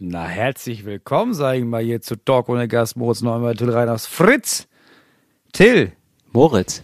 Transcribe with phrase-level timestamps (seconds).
[0.00, 4.06] Na, herzlich willkommen, sage ich mal, hier zu Talk ohne Gast, Moritz Neumann, Till Reiners.
[4.06, 4.68] Fritz!
[5.52, 5.90] Till!
[6.30, 6.82] Moritz.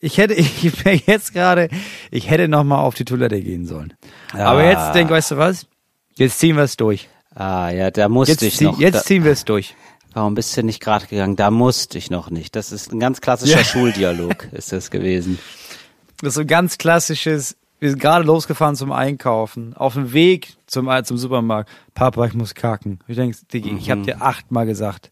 [0.00, 1.68] Ich hätte, ich wäre jetzt gerade,
[2.10, 3.92] ich hätte noch mal auf die Toilette gehen sollen.
[4.32, 5.66] Aber jetzt denk, weißt du was?
[6.14, 7.10] Jetzt ziehen wir es durch.
[7.34, 8.78] Ah, ja, da musste Jetzt, ich zieh, noch.
[8.78, 9.74] jetzt da, ziehen wir es durch.
[10.14, 11.36] warum bist du nicht gerade gegangen?
[11.36, 12.56] Da musste ich noch nicht.
[12.56, 13.64] Das ist ein ganz klassischer Ja.
[13.64, 15.38] Schuldialog, ist das gewesen.
[16.22, 20.54] Das ist so ein ganz klassisches, wir sind gerade losgefahren zum Einkaufen, auf dem Weg
[20.66, 21.68] zum, äh, zum Supermarkt.
[21.94, 23.00] Papa, ich muss kacken.
[23.08, 25.10] Ich denke, Diggi, ich habe dir achtmal gesagt,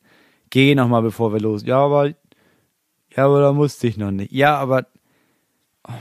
[0.51, 1.65] geh noch mal, bevor wir los.
[1.67, 4.31] Ja, aber, ja, aber da musste ich noch nicht.
[4.31, 4.87] Ja, aber,
[5.89, 5.93] oh.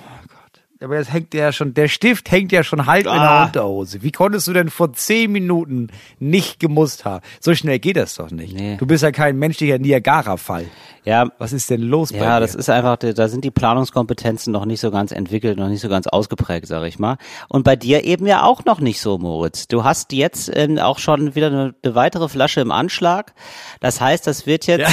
[0.81, 3.45] Aber jetzt hängt der ja schon, der Stift hängt ja schon halb in der Ah.
[3.47, 4.01] Unterhose.
[4.01, 5.87] Wie konntest du denn vor zehn Minuten
[6.19, 7.21] nicht gemusst haben?
[7.41, 8.55] So schnell geht das doch nicht.
[8.55, 8.77] Nee.
[8.77, 10.67] Du bist ja kein menschlicher Niagara-Fall.
[11.03, 12.41] Ja, Was ist denn los bei ja, dir?
[12.41, 15.89] das ist einfach, da sind die Planungskompetenzen noch nicht so ganz entwickelt, noch nicht so
[15.89, 17.17] ganz ausgeprägt, sag ich mal.
[17.49, 19.67] Und bei dir eben ja auch noch nicht so, Moritz.
[19.67, 23.33] Du hast jetzt ähm, auch schon wieder eine, eine weitere Flasche im Anschlag.
[23.81, 24.89] Das heißt, das wird jetzt,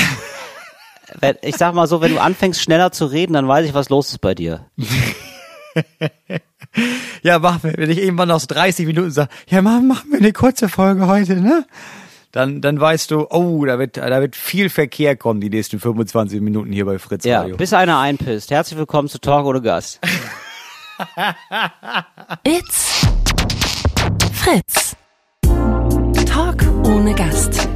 [1.21, 3.89] wenn, ich sag mal so, wenn du anfängst schneller zu reden, dann weiß ich, was
[3.89, 4.67] los ist bei dir.
[7.23, 10.33] Ja, mach mir, wenn ich irgendwann aus 30 Minuten sage, ja, mach, machen wir eine
[10.33, 11.65] kurze Folge heute, ne?
[12.33, 16.41] Dann, dann weißt du, oh, da wird, da wird viel Verkehr kommen, die nächsten 25
[16.43, 17.57] Minuten hier bei Fritz Ja, Radio.
[17.57, 18.51] bis einer einpisst.
[18.51, 20.01] Herzlich willkommen zu Talk ohne Gast.
[22.45, 23.07] It's
[24.33, 24.97] Fritz.
[26.27, 27.69] Talk ohne Gast.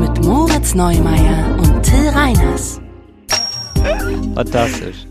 [0.00, 2.80] Mit Moritz Neumeier und Till Reiners.
[4.34, 5.06] Fantastisch.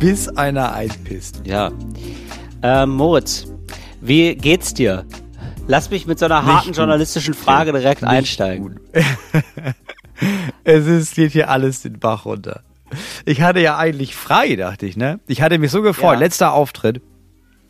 [0.00, 1.42] Bis einer einpisst.
[1.44, 1.70] Ja.
[2.62, 3.46] Ähm, Moritz,
[4.00, 5.04] wie geht's dir?
[5.68, 8.74] Lass mich mit so einer harten journalistischen Frage direkt einsteigen.
[8.74, 8.80] Gut.
[10.64, 12.62] es ist, geht hier alles den Bach runter.
[13.24, 15.20] Ich hatte ja eigentlich frei, dachte ich, ne?
[15.28, 16.14] Ich hatte mich so gefreut.
[16.14, 16.18] Ja.
[16.18, 17.02] Letzter Auftritt.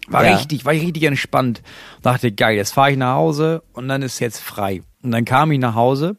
[0.08, 0.36] War Ja.
[0.36, 1.62] richtig, war ich richtig entspannt.
[2.00, 4.82] Dachte, geil, jetzt fahre ich nach Hause und dann ist jetzt frei.
[5.02, 6.16] Und dann kam ich nach Hause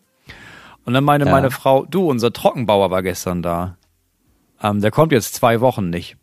[0.85, 1.31] und dann meine Ja.
[1.31, 3.77] meine Frau, du, unser Trockenbauer war gestern da.
[4.61, 6.17] Ähm, der kommt jetzt zwei Wochen nicht.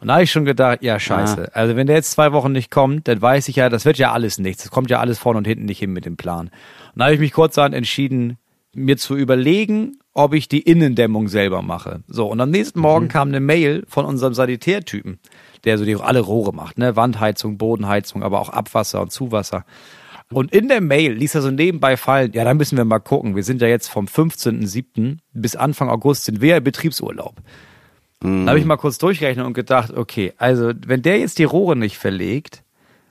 [0.00, 1.54] Und da habe ich schon gedacht, ja, scheiße.
[1.54, 4.12] Also wenn der jetzt zwei Wochen nicht kommt, dann weiß ich ja, das wird ja
[4.12, 4.62] alles nichts.
[4.62, 6.46] Das kommt ja alles vorne und hinten nicht hin mit dem Plan.
[6.46, 8.38] Und da habe ich mich kurzerhand entschieden,
[8.74, 12.02] mir zu überlegen, ob ich die Innendämmung selber mache.
[12.08, 15.18] So, und am nächsten Morgen kam eine Mail von unserem Sanitärtypen,
[15.64, 16.96] der so die alle Rohre macht, ne?
[16.96, 19.64] Wandheizung, Bodenheizung, aber auch Abwasser und Zuwasser.
[20.32, 23.34] Und in der Mail ließ er so nebenbei fallen, ja, da müssen wir mal gucken.
[23.34, 25.18] Wir sind ja jetzt vom 15.07.
[25.32, 27.36] bis Anfang August sind wir im Betriebsurlaub.
[28.22, 31.74] Da habe ich mal kurz durchgerechnet und gedacht, okay, also wenn der jetzt die Rohre
[31.74, 32.62] nicht verlegt,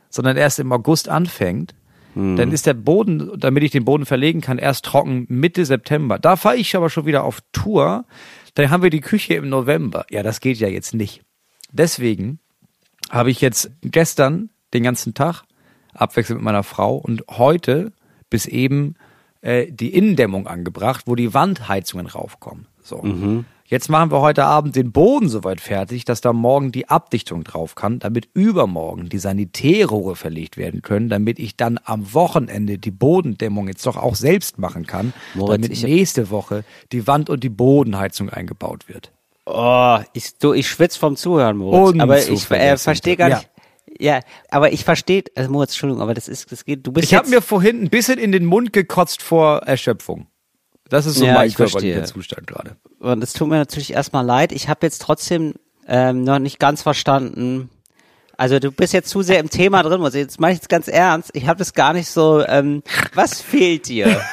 [0.10, 1.74] sondern erst im August anfängt,
[2.16, 6.20] dann ist der Boden, damit ich den Boden verlegen kann, erst trocken Mitte September.
[6.20, 8.06] Da fahre ich aber schon wieder auf Tour.
[8.56, 10.06] Dann haben wir die Küche im November.
[10.10, 11.22] Ja, das geht ja jetzt nicht.
[11.72, 12.40] Deswegen
[13.10, 15.44] habe ich jetzt gestern den ganzen Tag
[16.00, 17.92] abwechselnd mit meiner Frau und heute
[18.30, 18.96] bis eben
[19.42, 22.68] äh, die Innendämmung angebracht, wo die Wandheizungen raufkommen.
[22.82, 23.04] So.
[23.70, 27.76] Jetzt machen wir heute Abend den Boden soweit fertig, dass da morgen die Abdichtung drauf
[27.76, 33.68] kann, damit übermorgen die Sanitärrohre verlegt werden können, damit ich dann am Wochenende die Bodendämmung
[33.68, 38.32] jetzt doch auch selbst machen kann, Moritz, damit nächste Woche die Wand- und die Bodenheizung
[38.32, 39.12] eingebaut wird.
[39.46, 42.00] Oh, ich, du, ich schwitz vom Zuhören, Moritz.
[42.00, 43.44] aber ich äh, verstehe gar nicht.
[43.44, 43.59] Ja,
[44.50, 47.30] aber ich verstehe, also Moritz, Entschuldigung, aber das ist, das geht, du bist Ich habe
[47.30, 50.28] mir vorhin ein bisschen in den Mund gekotzt vor Erschöpfung.
[50.90, 52.76] Das ist so Ja, mein ich körperlicher Zustand gerade.
[53.00, 55.54] und es tut mir natürlich erstmal leid, ich habe jetzt trotzdem
[55.88, 57.70] ähm, noch nicht ganz verstanden,
[58.38, 60.16] also du bist jetzt zu sehr im Thema drin, Moritz.
[60.16, 62.82] jetzt meine ich jetzt ganz ernst, ich habe das gar nicht so, ähm,
[63.14, 64.22] was fehlt dir?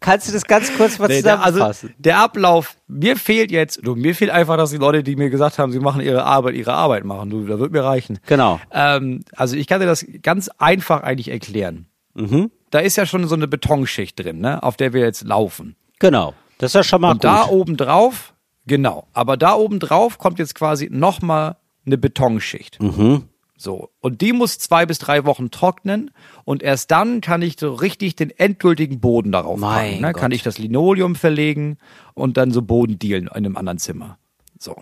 [0.00, 1.94] Kannst du das ganz kurz mal Nee, der, also zusammenfassen?
[1.98, 5.58] der Ablauf, mir fehlt jetzt, du, mir fehlt einfach, dass die Leute, die mir gesagt
[5.58, 7.30] haben, sie machen ihre Arbeit, ihre Arbeit machen.
[7.30, 8.18] Du, da wird mir reichen.
[8.26, 8.60] genau.
[8.72, 11.86] Ähm, also ich kann dir das ganz einfach eigentlich erklären.
[12.14, 12.50] Mhm.
[12.70, 15.76] Da ist ja schon so eine Betonschicht drin, ne, auf der wir jetzt laufen.
[15.98, 16.34] Genau.
[16.58, 17.24] Das ist ja schon mal Und gut.
[17.24, 18.34] da oben drauf,
[18.66, 21.56] genau, aber da oben drauf kommt jetzt quasi nochmal
[21.86, 22.80] eine Betonschicht.
[22.80, 23.24] Mhm.
[23.56, 23.90] So.
[24.00, 26.10] Und die muss zwei bis drei Wochen trocknen
[26.44, 30.00] und erst dann kann ich so richtig den endgültigen Boden darauf Mein packen.
[30.02, 30.12] Ne?
[30.12, 30.20] Gott.
[30.20, 31.78] Kann ich das Linoleum verlegen
[32.14, 34.18] und dann so Boden dealen in einem anderen Zimmer.
[34.58, 34.76] So.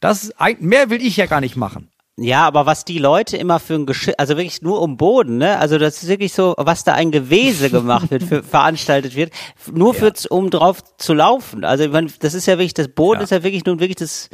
[0.00, 1.90] Das ist ein, mehr will ich ja gar nicht machen.
[2.16, 5.58] Ja, aber was die Leute immer für ein Geschirr, also wirklich nur um Boden, ne?
[5.58, 9.32] Also das ist wirklich so, was da ein Gewese gemacht wird, für, veranstaltet wird,
[9.72, 11.64] nur für, um drauf zu laufen.
[11.64, 13.24] Also ich meine, das ist ja wirklich, das Boden Ja.
[13.24, 14.30] ist ja wirklich nun wirklich das,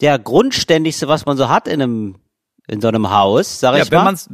[0.00, 2.16] der Grundständigste, was man so hat in einem,
[2.72, 4.04] in so einem Haus, sag Ja, ich wenn mal.
[4.04, 4.28] man's,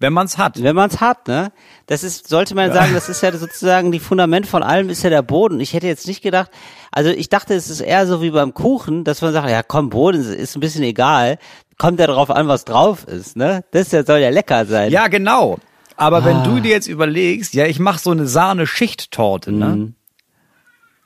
[0.00, 0.60] wenn man's hat.
[0.62, 1.52] Wenn man es hat, ne?
[1.86, 5.10] Das ist, sollte man sagen, das ist ja sozusagen die Fundament von allem ist ja
[5.10, 5.60] der Boden.
[5.60, 6.50] Ich hätte jetzt nicht gedacht,
[6.90, 9.90] also ich dachte, es ist eher so wie beim Kuchen, dass man sagt, ja komm,
[9.90, 11.38] Boden ist- ein bisschen egal.
[11.78, 13.64] Kommt ja darauf an, was drauf ist, ne?
[13.70, 14.90] Das ja, soll ja lecker sein.
[14.90, 15.58] Ja, genau.
[15.96, 19.92] Aber wenn du dir jetzt überlegst, ja, ich mache so eine Sahne-Schichttorte, ne?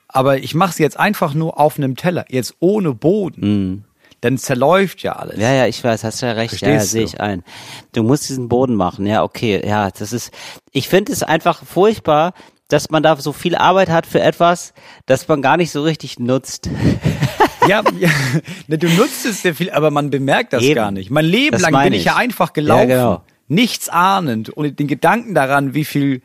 [0.08, 3.84] Aber ich mache sie jetzt einfach nur auf einem Teller, jetzt ohne Boden.
[4.22, 5.38] Dann zerläuft ja alles.
[5.38, 6.60] Ja, ja, ich weiß, hast ja recht.
[6.60, 7.42] ja, ja, Verstehst sehe ich ein.
[7.92, 9.06] Du musst diesen Boden machen.
[9.06, 9.62] Ja, okay.
[9.66, 10.32] Ja, das ist,
[10.72, 12.32] ich finde es einfach furchtbar,
[12.68, 14.72] dass man da so viel Arbeit hat für etwas,
[15.04, 16.68] das man gar nicht so richtig nutzt.
[17.68, 18.10] Ja, ja
[18.68, 20.76] ne, du nutzt es sehr viel, aber man bemerkt das Eben.
[20.76, 21.10] gar nicht.
[21.10, 22.04] Mein Leben Das lang bin ich ich.
[22.04, 23.22] ja einfach gelaufen, Ja, genau.
[23.48, 26.22] nichts ahnend und den Gedanken daran, wie viel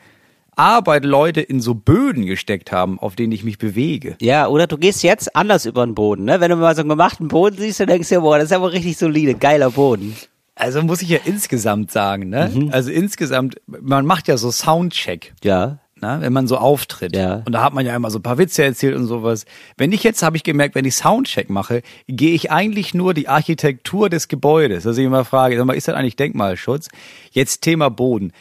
[0.55, 4.15] Arbeit Leute in so Böden gesteckt haben, auf denen ich mich bewege.
[4.21, 6.39] Ja, oder du gehst jetzt anders über den Boden, ne?
[6.39, 8.53] Wenn du mal so einen gemachten Boden siehst, dann denkst du ja, boah, das ist
[8.53, 10.15] aber richtig solide, geiler Boden.
[10.55, 12.51] Also muss ich ja insgesamt sagen, ne?
[12.53, 12.69] Mhm.
[12.71, 15.33] Also insgesamt, man macht ja so Soundcheck.
[15.43, 15.79] Ja.
[16.01, 17.15] ne, wenn man so auftritt.
[17.15, 17.43] Ja.
[17.45, 19.45] Und da hat man ja immer so ein paar Witze erzählt und sowas.
[19.77, 23.27] Wenn ich jetzt, habe ich gemerkt, wenn ich Soundcheck mache, gehe ich eigentlich nur die
[23.27, 24.85] Architektur des Gebäudes.
[24.85, 26.89] Also ich immer frage, sag mal, ist das eigentlich Denkmalschutz?
[27.31, 28.33] Jetzt Thema Boden.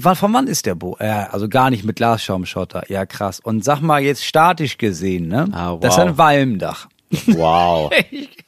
[0.00, 1.04] Wann- Von wann ist der Boden?
[1.04, 2.84] Ja, also gar nicht mit Glasschaumschotter.
[2.88, 3.40] Ja, krass.
[3.40, 5.48] Und sag mal jetzt statisch gesehen, ne?
[5.52, 5.80] Ah, wow.
[5.80, 6.88] Das ist ein Walmdach.
[7.26, 7.92] Wow.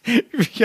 [0.06, 0.62] Ich, ich,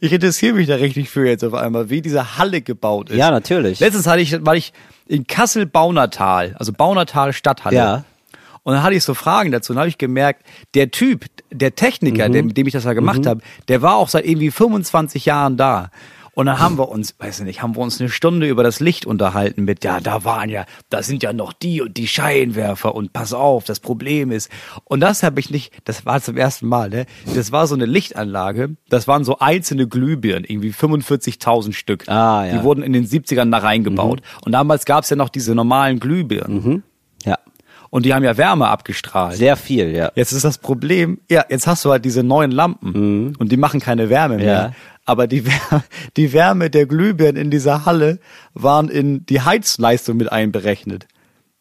[0.00, 3.16] ich interessiere mich da richtig für jetzt auf einmal, wie diese Halle gebaut ist.
[3.16, 3.80] Ja, natürlich.
[3.80, 4.74] Letztens hatte ich, war ich
[5.06, 7.74] in Kassel Baunatal, also Baunatal Stadthalle.
[7.76, 8.04] Ja.
[8.64, 12.28] Und dann hatte ich so Fragen dazu und habe ich gemerkt, der Typ, der Techniker,
[12.28, 12.32] Mhm.
[12.34, 15.56] der, mit dem ich das da gemacht habe, der war auch seit irgendwie 25 Jahren
[15.56, 15.90] da.
[16.36, 18.78] Und dann haben wir uns, weiß ich nicht, haben wir uns eine Stunde über das
[18.78, 22.94] Licht unterhalten mit, ja, da waren ja, da sind ja noch die und die Scheinwerfer
[22.94, 24.50] und pass auf, das Problem ist.
[24.84, 27.06] Und das habe ich nicht, das war zum ersten Mal, ne?
[27.34, 32.06] Das war so eine Lichtanlage, das waren so einzelne Glühbirnen, irgendwie 45.000 Stück.
[32.06, 32.58] Ah, ja.
[32.58, 34.20] Die wurden in den 70ern da reingebaut.
[34.42, 36.70] Und damals gab es ja noch diese normalen Glühbirnen.
[36.70, 36.78] Ja.
[37.90, 39.36] Und die haben ja Wärme abgestrahlt.
[39.36, 40.10] Sehr viel, ja.
[40.14, 43.80] Jetzt ist das Problem, ja, jetzt hast du halt diese neuen Lampen und die machen
[43.80, 44.46] keine Wärme mehr.
[44.46, 44.72] Ja.
[45.04, 45.84] Aber die Wärme,
[46.16, 48.18] die Wärme der Glühbirnen in dieser Halle
[48.54, 51.06] waren in die Heizleistung mit einberechnet.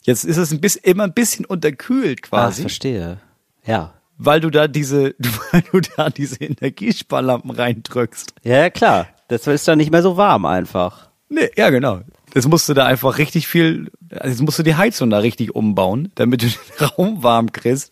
[0.04, 3.18] Jetzt ist es ein bisschen, immer ein bisschen unterkühlt Ah, quasi, verstehe.
[3.66, 3.94] Ja.
[4.18, 5.16] weil du da diese,
[5.51, 8.33] weil du da diese Energiesparlampen reindrückst.
[8.44, 9.07] Ja, ja, klar.
[9.27, 11.10] Das ist dann nicht mehr so warm einfach.
[11.30, 12.01] Nee, ja, genau.
[12.33, 15.56] Jetzt musst du da einfach richtig viel, also jetzt musst du die Heizung da richtig
[15.56, 16.48] umbauen, damit du
[16.80, 17.92] den Raum warm kriegst.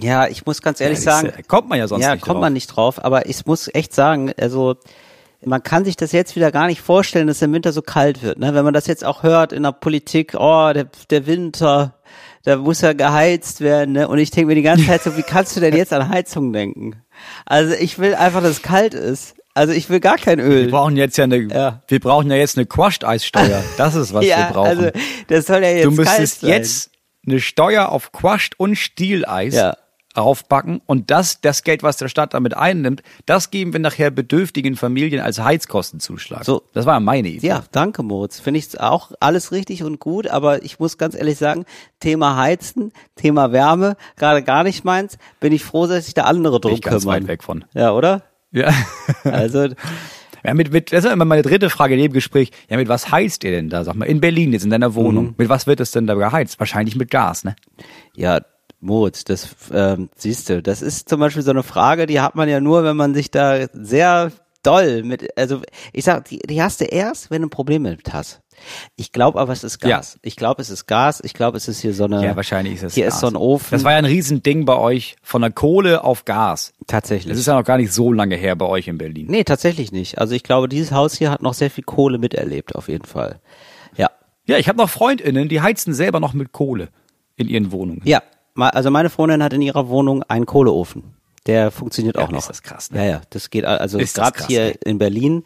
[0.00, 2.40] Ja, ich muss ganz ehrlich Ja, sagen, kommt man ja sonst ja, nicht kommt drauf.
[2.42, 4.76] man nicht drauf, aber ich muss echt sagen, also
[5.44, 8.38] man kann sich das jetzt wieder gar nicht vorstellen, dass im Winter so kalt wird.
[8.38, 8.54] Ne?
[8.54, 11.94] Wenn man das jetzt auch hört in der Politik, oh, der, der Winter,
[12.44, 13.92] da muss ja geheizt werden.
[13.92, 14.08] Ne?
[14.08, 16.52] Und ich denke mir die ganze Zeit so, wie kannst du denn jetzt an Heizung
[16.54, 16.96] denken?
[17.44, 19.34] Also ich will einfach, dass es kalt ist.
[19.54, 20.64] Also ich will gar kein Öl.
[20.66, 21.82] Wir brauchen jetzt ja eine, Ja.
[21.86, 23.62] wir brauchen ja jetzt eine Quashed-Eissteuer.
[23.76, 24.68] Das ist, was ja, wir brauchen.
[24.68, 24.90] also
[25.28, 26.90] das soll ja jetzt du müsstest jetzt
[27.26, 29.76] eine Steuer auf Quashed und Stieleis Ja.
[30.14, 34.74] aufbacken und das, das Geld, was der Staat damit einnimmt, das geben wir nachher bedürftigen
[34.76, 36.44] Familien als Heizkostenzuschlag.
[36.44, 36.62] So.
[36.72, 37.46] Das war meine Idee.
[37.46, 38.40] Ja, danke Moritz.
[38.40, 41.64] Finde ich auch alles richtig und gut, aber ich muss ganz ehrlich sagen,
[42.00, 45.16] Thema Heizen, Thema Wärme, gerade gar nicht meins.
[45.40, 47.22] Bin ich froh, dass sich da andere drum ich ganz kümmern.
[47.22, 47.64] weit weg von.
[47.74, 48.22] Ja, oder?
[48.54, 48.72] Ja.
[49.24, 49.68] Also,
[50.44, 52.50] Ja, mit, mit, das ist immer meine dritte Frage in dem Gespräch.
[52.68, 53.82] Ja, mit was heizt ihr denn da?
[53.82, 55.28] Sag mal, in Berlin jetzt in deiner Wohnung.
[55.28, 55.34] Mhm.
[55.38, 56.58] Mit was wird es denn da geheizt?
[56.60, 57.56] Wahrscheinlich mit Gas, ne?
[58.14, 58.40] ja,
[58.80, 62.50] Moritz, das ähm, siehst du, das ist zum Beispiel so eine Frage, die hat man
[62.50, 64.30] ja nur, wenn man sich da sehr
[64.62, 65.62] doll mit, also
[65.94, 68.40] ich sag, die, die hast du erst, wenn du ein Problem mit hast.
[68.96, 70.18] Ich glaube aber, es ist Gas.
[70.22, 71.20] Ich glaube, es ist Gas.
[71.24, 72.24] Ich glaube, es ist hier so eine.
[72.24, 73.14] Ja, wahrscheinlich ist es Hier Gas.
[73.14, 73.68] ist so ein Ofen.
[73.70, 76.72] Das war ja ein Riesending bei euch von der Kohle auf Gas.
[76.86, 77.30] tatsächlich.
[77.32, 79.26] Das ist ja noch gar nicht so lange her bei euch in Berlin.
[79.28, 80.18] Nee, tatsächlich nicht.
[80.18, 83.40] Also ich glaube, dieses Haus hier hat noch sehr viel Kohle miterlebt, auf jeden Fall.
[83.96, 84.10] Ja.
[84.46, 86.88] Ja, ich habe noch FreundInnen, die heizen selber noch mit Kohle
[87.36, 88.02] in ihren Wohnungen.
[88.04, 88.22] Ja.
[88.56, 91.14] Also meine Freundin hat in ihrer Wohnung einen Kohleofen.
[91.46, 92.38] Der funktioniert auch Ja, noch.
[92.38, 92.98] ist das krass, ne?
[93.04, 93.20] Ja, ja.
[93.30, 94.78] Das geht al- also gerade hier ey.
[94.84, 95.42] in Berlin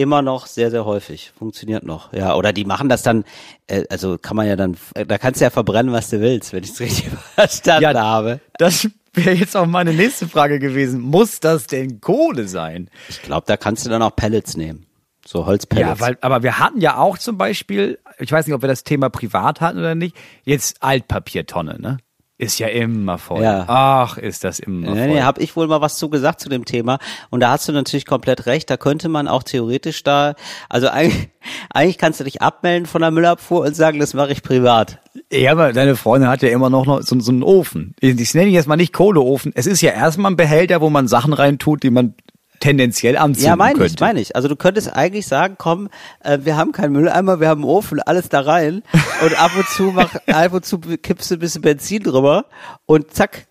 [0.00, 1.32] immer noch sehr, sehr häufig.
[1.38, 2.12] Funktioniert noch.
[2.12, 3.24] Ja, oder die machen das dann,
[3.66, 6.52] äh, also kann man ja dann, äh, da kannst du ja verbrennen, was du willst,
[6.52, 8.40] wenn ich es richtig verstanden Ja, habe.
[8.58, 11.00] Das wäre jetzt auch meine nächste Frage gewesen.
[11.00, 12.88] Muss das denn Kohle sein?
[13.08, 14.86] Ich glaube, da kannst du dann auch Pellets nehmen.
[15.26, 16.00] So Holzpellets.
[16.00, 18.84] Ja, weil, aber wir hatten ja auch zum Beispiel, ich weiß nicht, ob wir das
[18.84, 21.98] Thema privat hatten oder nicht, jetzt Altpapiertonne, ne?
[22.40, 23.42] Ist ja immer voll.
[23.42, 23.64] Ja.
[23.68, 25.08] Ach, ist das immer Nee, voll.
[25.08, 26.98] nee, habe ich wohl mal was zu gesagt zu dem Thema.
[27.28, 28.70] Und da hast du natürlich komplett recht.
[28.70, 30.32] Da könnte man auch theoretisch da,
[30.70, 31.28] also eigentlich,
[31.68, 35.00] eigentlich kannst du dich abmelden von der Müllabfuhr und sagen, das mache ich privat.
[35.30, 37.94] Ja, aber deine Freundin hat ja immer noch, noch so, so einen Ofen.
[38.00, 39.52] Ich, ich nenne ihn jetzt mal nicht Kohleofen.
[39.54, 42.14] Es ist ja erstmal ein Behälter, wo man Sachen reintut, die man
[42.60, 43.94] tendenziell anziehen Ja, meine könnte.
[43.94, 44.36] ich, meine ich.
[44.36, 45.88] Also du könntest eigentlich sagen, komm,
[46.22, 48.82] äh, wir haben keinen Mülleimer, wir haben einen Ofen, alles da rein
[49.24, 52.44] und ab und zu mach, ab und zu kippst du ein bisschen Benzin drüber
[52.86, 53.46] und zack.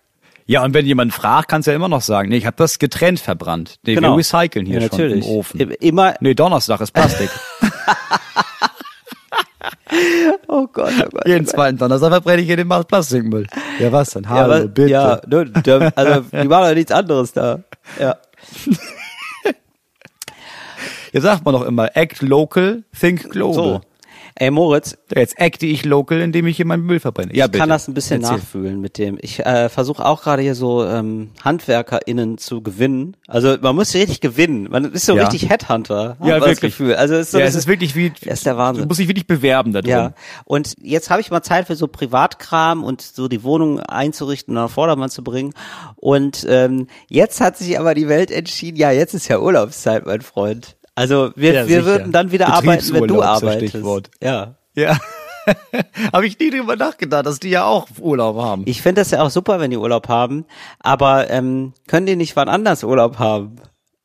[0.46, 2.78] Ja, und wenn jemand fragt, kannst du ja immer noch sagen, nee, ich habe das
[2.80, 3.78] getrennt verbrannt.
[3.84, 4.84] Nee, wir recyceln hier Genau.
[4.84, 5.26] ja, schon natürlich.
[5.26, 5.60] im Ofen.
[5.60, 7.30] Immer, Nee, Donnerstag ist Plastik.
[10.46, 11.26] Oh Gott, oh Gott.
[11.26, 13.46] Jeden zweiten Donnerstag verbrenne ich hier den Plastikmüll.
[13.78, 14.28] Ja, was denn?
[14.28, 14.88] Hallo, ja, bitte.
[14.88, 15.20] Ja,
[15.78, 17.60] ne, also die machen ja nichts anderes da.
[17.98, 18.16] Ja.
[21.12, 23.54] Jetzt sagt man doch immer, act local, think global.
[23.54, 23.80] So.
[24.36, 27.34] Ey Moritz, Jetzt acte ich local, indem ich hier meinen Müll verbrenne.
[27.34, 28.36] Ja, ich kann das ein bisschen Erzähl.
[28.38, 29.18] nachfühlen mit dem.
[29.20, 33.16] Ich äh, versuche auch gerade hier so ähm, HandwerkerInnen zu gewinnen.
[33.26, 34.68] Also man muss richtig gewinnen.
[34.70, 35.24] Man ist so Ja.
[35.26, 36.16] richtig Headhunter.
[36.20, 36.72] Ja, ich das wirklich.
[36.78, 36.94] Gefühl.
[36.94, 38.84] Also es ist so Ja, es ist wirklich wie, Das ist der Wahnsinn.
[38.84, 39.90] du musst dich wirklich bewerben da drin.
[39.90, 40.12] Ja,
[40.44, 44.62] und jetzt habe ich mal Zeit für so Privatkram und so die Wohnung einzurichten und
[44.62, 45.52] auf Vordermann zu bringen.
[45.96, 50.20] Und ähm, jetzt hat sich aber die Welt entschieden, ja, jetzt ist ja Urlaubszeit, mein
[50.22, 50.76] Freund.
[51.00, 51.84] Also wir, Ja, wir sicher.
[51.86, 53.70] würden dann wieder arbeiten, wenn du arbeitest.
[53.70, 54.10] Stichwort.
[54.22, 54.56] Ja.
[54.74, 54.98] Ja.
[56.12, 58.62] Habe ich nie drüber nachgedacht, dass die ja auch Urlaub haben.
[58.66, 60.44] Ich finde das ja auch super, wenn die Urlaub haben,
[60.78, 63.56] aber ähm, können die nicht wann anders Urlaub haben?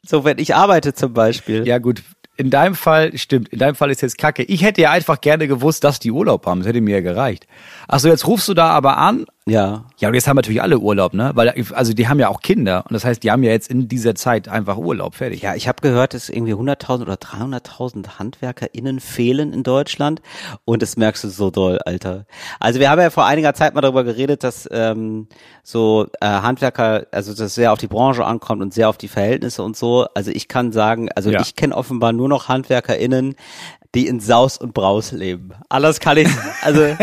[0.07, 1.67] So, wenn ich arbeite zum Beispiel.
[1.67, 2.01] Ja gut,
[2.37, 4.43] in deinem Fall, stimmt, in deinem Fall ist jetzt kacke.
[4.43, 6.59] Ich hätte ja einfach gerne gewusst, dass die Urlaub haben.
[6.61, 7.47] Das hätte mir ja gereicht.
[7.87, 9.25] Achso, jetzt rufst du da aber an.
[9.47, 9.85] Ja.
[9.99, 11.31] Ja, und jetzt haben natürlich alle Urlaub, ne?
[11.35, 12.83] Weil, also die haben ja auch Kinder.
[12.87, 15.13] Und das heißt, die haben ja jetzt in dieser Zeit einfach Urlaub.
[15.13, 15.43] Fertig.
[15.43, 20.21] Ja, ich habe gehört, dass irgendwie 100.000 oder 300.000 HandwerkerInnen fehlen in Deutschland
[20.65, 22.25] und das merkst du so doll, Alter.
[22.59, 25.27] Also wir haben ja vor einiger Zeit mal darüber geredet, dass ähm,
[25.61, 29.61] so äh, Handwerker, also das sehr auf die Branche ankommt und sehr auf die Verhältnisse
[29.61, 30.07] und so.
[30.15, 31.41] Also ich kann sagen, also Ja.
[31.41, 33.35] ich kenne offenbar nur noch HandwerkerInnen,
[33.95, 35.51] die in Saus und Braus leben.
[35.69, 36.27] Anders kann ich,
[36.61, 36.95] also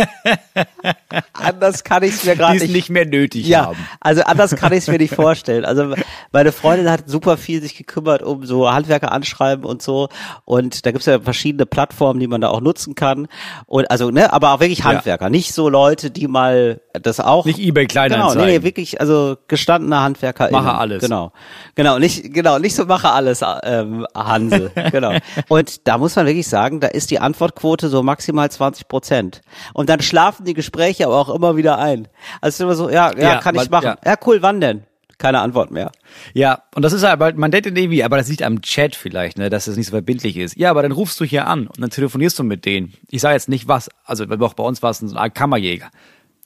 [1.32, 3.88] anders kann ich es mir gerade es nicht mehr nötig ja, haben.
[4.00, 5.64] also anders kann ich es mir nicht vorstellen.
[5.64, 5.94] Also
[6.32, 10.08] meine Freundin hat super viel sich gekümmert um so Handwerker anschreiben und so.
[10.44, 13.28] Und da gibt's ja verschiedene Plattformen, die man da auch nutzen kann.
[13.66, 17.44] Und also, ne, aber auch wirklich Handwerker, nicht so Leute, die mal das auch.
[17.44, 18.46] Nicht eBay Genau, Kleinanzeigen.
[18.46, 20.50] nee, nee, wirklich, also gestandene Handwerker.
[20.50, 21.02] Mache alles.
[21.02, 21.32] Genau.
[21.74, 24.70] Genau, nicht, genau, nicht so mache alles, ähm, Hanse.
[24.90, 25.12] genau.
[25.48, 29.40] Und da muss man wirklich sagen, da ist die Antwortquote so maximal 20 Prozent.
[29.72, 32.08] Und dann schlafen die Gespräche aber auch immer wieder ein.
[32.40, 33.84] Also es immer so, ja, ja, Ja, kann ich machen.
[33.86, 33.96] ja.
[34.04, 34.16] Ja.
[34.26, 34.82] cool, wann denn?
[35.18, 35.92] Keine Antwort mehr.
[36.34, 39.50] Ja, und das ist aber, man denkt irgendwie, aber das liegt am Chat vielleicht, ne,
[39.50, 40.56] dass das nicht so verbindlich ist.
[40.56, 42.94] Ja, aber dann rufst du hier an und dann telefonierst du mit denen.
[43.08, 45.90] Ich sage jetzt nicht was, also auch bei uns war es so ein Kammerjäger.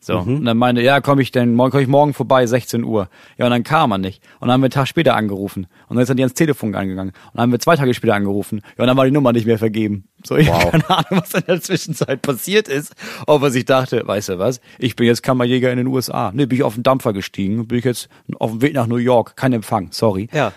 [0.06, 0.36] So, Mhm.
[0.36, 3.08] und dann meinte, ja, komme ich denn, morgen komme ich morgen vorbei, 16 Uhr.
[3.38, 4.22] Ja, und dann kam er nicht.
[4.38, 5.66] Und dann haben wir einen Tag später angerufen.
[5.88, 7.08] Und dann ist er die ans Telefon angegangen.
[7.10, 8.60] Und dann haben wir zwei Tage später angerufen.
[8.78, 10.04] Ja, und dann war die Nummer nicht mehr vergeben.
[10.24, 12.94] So, ich habe keine Ahnung, was in der Zwischenzeit passiert ist.
[13.26, 16.30] Ob er sich dachte, weißt du was, ich bin jetzt Kammerjäger in den USA.
[16.32, 18.08] Ne, bin ich auf den Dampfer gestiegen, bin ich jetzt
[18.38, 19.34] auf dem Weg nach New York.
[19.34, 20.28] Kein Empfang, sorry.
[20.32, 20.52] Ja.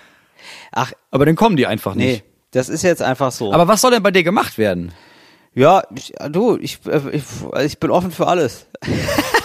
[0.72, 2.24] Ach, Aber dann kommen die einfach nee, nicht.
[2.52, 3.52] das ist jetzt einfach so.
[3.52, 4.92] Aber was soll denn bei dir gemacht werden?
[5.56, 7.24] ja, ich, du, ich, äh, ich,
[7.66, 8.68] ich bin offen für alles.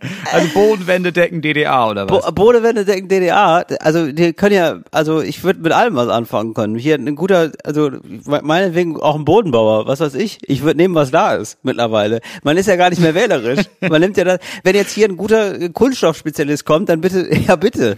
[0.32, 2.24] Also Bodenwände decken DDA oder was?
[2.26, 6.54] Bo Bodewände denken DDR, also die können ja, also ich würde mit allem was anfangen
[6.54, 6.76] können.
[6.76, 7.90] Hier ein guter, also
[8.24, 10.38] me- meinetwegen auch ein Bodenbauer, was weiß ich.
[10.42, 12.20] Ich würde nehmen, was da ist mittlerweile.
[12.42, 13.64] Man ist ja gar nicht mehr wählerisch.
[13.80, 17.96] Man nimmt ja das, wenn jetzt hier ein guter Kunststoffspezialist kommt, dann bitte, ja bitte.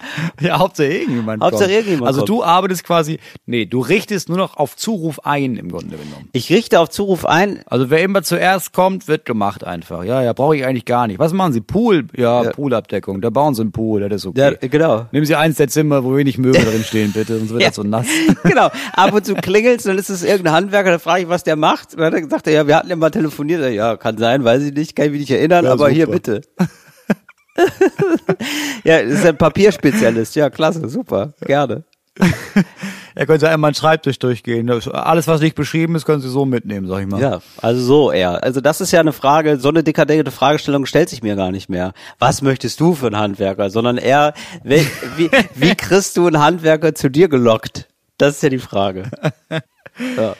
[0.40, 1.72] Ja, Hauptsache irgendjemand Hauptsache kommt.
[1.74, 5.96] irgendjemand Also du arbeitest quasi, nee, du richtest nur noch auf Zuruf ein im Grunde
[5.96, 6.28] genommen.
[6.32, 10.04] Ich richte auf Zuruf ein, Also wer immer zuerst kommt, wird gemacht einfach.
[10.04, 11.18] Ja, ja, brauche ich eigentlich gar nicht.
[11.18, 11.60] Was machen Sie?
[11.60, 12.06] Pool?
[12.16, 12.50] Ja, Ja.
[12.50, 13.20] Poolabdeckung.
[13.20, 14.56] Da bauen Sie einen Pool, das ist okay.
[14.60, 15.06] ja, genau.
[15.12, 17.68] Nehmen Sie eins der Zimmer, wo wenig Möbel drin stehen, bitte, sonst wird Ja.
[17.68, 18.06] das so nass.
[18.44, 18.70] genau.
[18.92, 21.94] Ab und zu klingelt's, dann ist es irgendein Handwerker, da frage ich, was der macht.
[21.94, 23.72] Und dann sagt er, ja, wir hatten ja mal telefoniert.
[23.72, 26.16] Ja, kann sein, weiß ich nicht, kann ich mich nicht erinnern, Ja, aber hier super.
[26.18, 26.40] bitte.
[28.84, 30.36] ja, ist ein Papierspezialist.
[30.36, 31.84] Ja, klasse, super, gerne.
[33.14, 34.70] Er könnte einmal einen Schreibtisch durchgehen.
[34.70, 37.20] Alles, was nicht beschrieben ist, können Sie so mitnehmen, sag ich mal.
[37.20, 38.42] Ja, also so eher.
[38.42, 41.68] Also das ist ja eine Frage, so eine dekadente Fragestellung stellt sich mir gar nicht
[41.68, 41.92] mehr.
[42.18, 43.68] Was möchtest du für einen Handwerker?
[43.68, 44.86] Sondern eher, wie,
[45.16, 47.88] wie, wie kriegst du einen Handwerker zu dir gelockt?
[48.16, 49.10] Das ist ja die Frage.
[50.16, 50.34] Ja.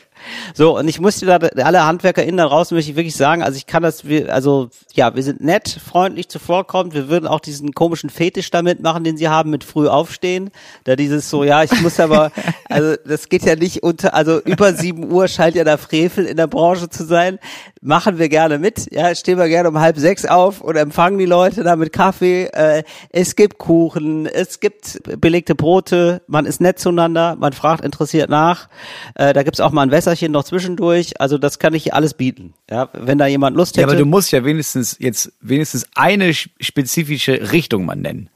[0.55, 3.57] So, und ich muss dir da, alle HandwerkerInnen da draußen möchte ich wirklich sagen, also
[3.57, 7.73] ich kann das, wir, also, ja, wir sind nett, freundlich zuvorkommend, wir würden auch diesen
[7.73, 10.51] komischen Fetisch damit machen, den sie haben, mit früh aufstehen,
[10.85, 12.33] da dieses so, ja, ich muss aber,
[12.69, 16.37] also, das geht ja nicht unter, also, über sieben Uhr scheint ja da Frevel in
[16.37, 17.39] der Branche zu sein,
[17.83, 21.25] machen wir gerne mit, ja, stehen wir gerne um halb sechs auf und empfangen die
[21.25, 26.79] Leute da mit Kaffee, äh, es gibt Kuchen, es gibt belegte Brote, man ist nett
[26.79, 28.69] zueinander, man fragt interessiert nach,
[29.15, 32.53] äh, da gibt's auch mal ein Wässerchen noch zwischendurch, also das kann ich alles bieten,
[32.71, 33.93] ja, wenn da jemand Lust Ja, hätte.
[33.93, 38.29] aber du musst ja wenigstens jetzt wenigstens eine sch- spezifische Richtung mal nennen.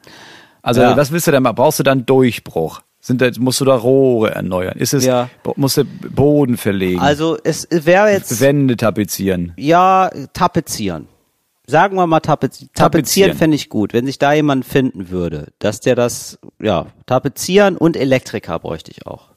[0.62, 0.96] Also Ja.
[0.96, 1.52] was willst du denn mal?
[1.52, 2.80] Brauchst du dann Durchbruch?
[3.06, 4.78] Sind da, musst du da Rohre erneuern?
[4.78, 5.28] Ist es, Ja.
[5.56, 7.00] musst du Boden verlegen?
[7.00, 9.52] also es wäre jetzt, Wände tapezieren?
[9.58, 11.06] ja, tapezieren.
[11.66, 12.70] Sagen wir mal tapezieren.
[12.74, 12.92] Tapezieren
[13.32, 13.36] Tapezieren.
[13.36, 17.94] fände ich gut, wenn sich da jemand finden würde, dass der das, ja, tapezieren und
[17.98, 19.28] Elektriker bräuchte ich auch.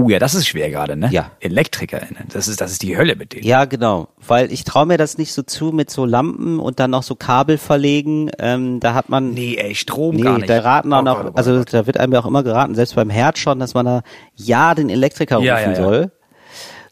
[0.00, 1.08] Oh ja, das ist schwer gerade, ne?
[1.10, 1.32] Ja.
[1.40, 3.44] ElektrikerInnen, das ist, das ist die Hölle mit denen.
[3.44, 4.06] Ja, genau.
[4.24, 7.16] Weil ich traue mir das nicht so zu mit so Lampen und dann noch so
[7.16, 8.30] Kabel verlegen.
[8.38, 9.32] Ähm, da hat man.
[9.34, 10.48] Nee, ey, Strom Nee, gar nicht.
[10.48, 13.38] da raten auch, Gott, also da wird einem ja auch immer geraten, selbst beim Herd
[13.38, 14.02] schon, dass man da
[14.36, 15.74] ja den Elektriker rufen Ja, ja, ja.
[15.74, 16.12] soll.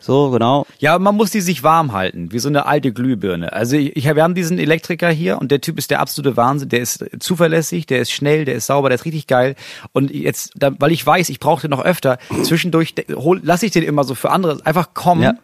[0.07, 0.67] So, genau.
[0.79, 3.53] Ja, man muss die sich warm halten, wie so eine alte Glühbirne.
[3.53, 6.69] Also ich, ich, wir haben diesen Elektriker hier und der Typ ist der absolute Wahnsinn.
[6.69, 9.57] Der ist zuverlässig, der ist schnell, der ist sauber, der ist richtig geil.
[9.93, 13.73] Und jetzt, da, weil ich weiß, ich brauche den noch öfter, zwischendurch hol, lasse ich
[13.73, 15.35] den immer so für andere einfach kommen, Ja.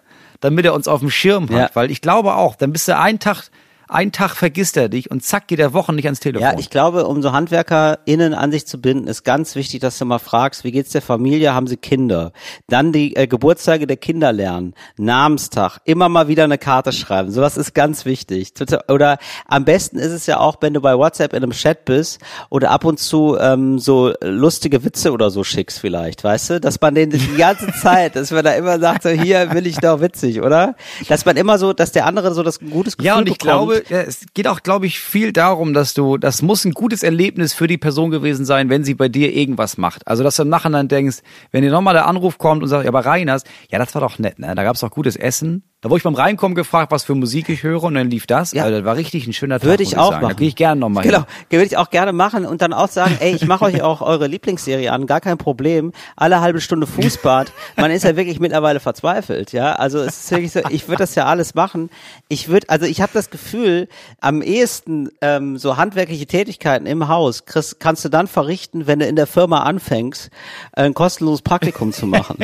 [0.41, 1.57] damit er uns auf dem Schirm hat.
[1.57, 1.71] Ja.
[1.75, 3.51] Weil ich glaube auch, dann bist du einen Tag,
[3.93, 6.49] einen Tag vergisst er dich und zack geht er Wochen nicht ans Telefon.
[6.49, 10.05] Ja, ich glaube, um so HandwerkerInnen an sich zu binden, ist ganz wichtig, dass du
[10.05, 12.33] mal fragst, wie geht's der Familie, haben sie Kinder?
[12.69, 17.57] Dann die äh, Geburtstage der Kinder lernen, Namenstag, immer mal wieder eine Karte schreiben, sowas
[17.57, 18.53] ist ganz wichtig.
[18.89, 22.21] Oder am besten ist es ja auch, wenn du bei WhatsApp in einem Chat bist
[22.51, 26.61] oder ab und zu ähm, so lustige Witze oder so schickst vielleicht, weißt du?
[26.61, 29.77] Dass man den die ganze Zeit, dass man da immer sagt, so, hier will ich
[29.77, 30.77] doch witzig, oder?
[31.09, 33.39] Dass man immer so, dass der andere so das ein gutes Gefühl Ja, und ich
[33.39, 33.69] bekommt.
[33.69, 37.03] glaube, ja, es geht auch, glaube ich, viel darum, dass du, das muss ein gutes
[37.03, 40.07] Erlebnis für die Person gewesen sein, wenn sie bei dir irgendwas macht.
[40.07, 41.19] Also, dass du im Nachhinein denkst,
[41.51, 44.19] wenn dir nochmal der Anruf kommt und sagt, ja, aber Reiners, ja, das war doch
[44.19, 44.55] nett, ne?
[44.55, 45.63] Da gab's doch gutes Essen.
[45.83, 48.53] Da wurde ich beim Reinkommen gefragt, was für Musik ich höre und dann lief das.
[48.53, 48.63] Ja.
[48.63, 49.69] Also, das war richtig ein schöner Tag.
[49.69, 50.23] Würde ich muss auch sagen.
[50.23, 50.35] machen.
[50.35, 51.27] Da gehe ich gerne nochmal Genau, hin.
[51.51, 54.29] würde ich auch gerne machen und dann auch sagen, ey, ich mache euch auch eure
[54.29, 55.93] Lieblingsserie an, gar kein Problem.
[56.17, 57.53] Alle halbe Stunde Fußbad.
[57.77, 59.73] Man ist ja wirklich mittlerweile verzweifelt, ja.
[59.75, 61.91] Also es ist wirklich so, ich würde das ja alles machen.
[62.29, 63.89] Ich würde, also ich habe das Gefühl,
[64.21, 69.07] am ehesten ähm, so handwerkliche Tätigkeiten im Haus kriegst, kannst du dann verrichten, wenn du
[69.07, 70.31] in der Firma anfängst,
[70.75, 72.39] ein kostenloses Praktikum zu machen,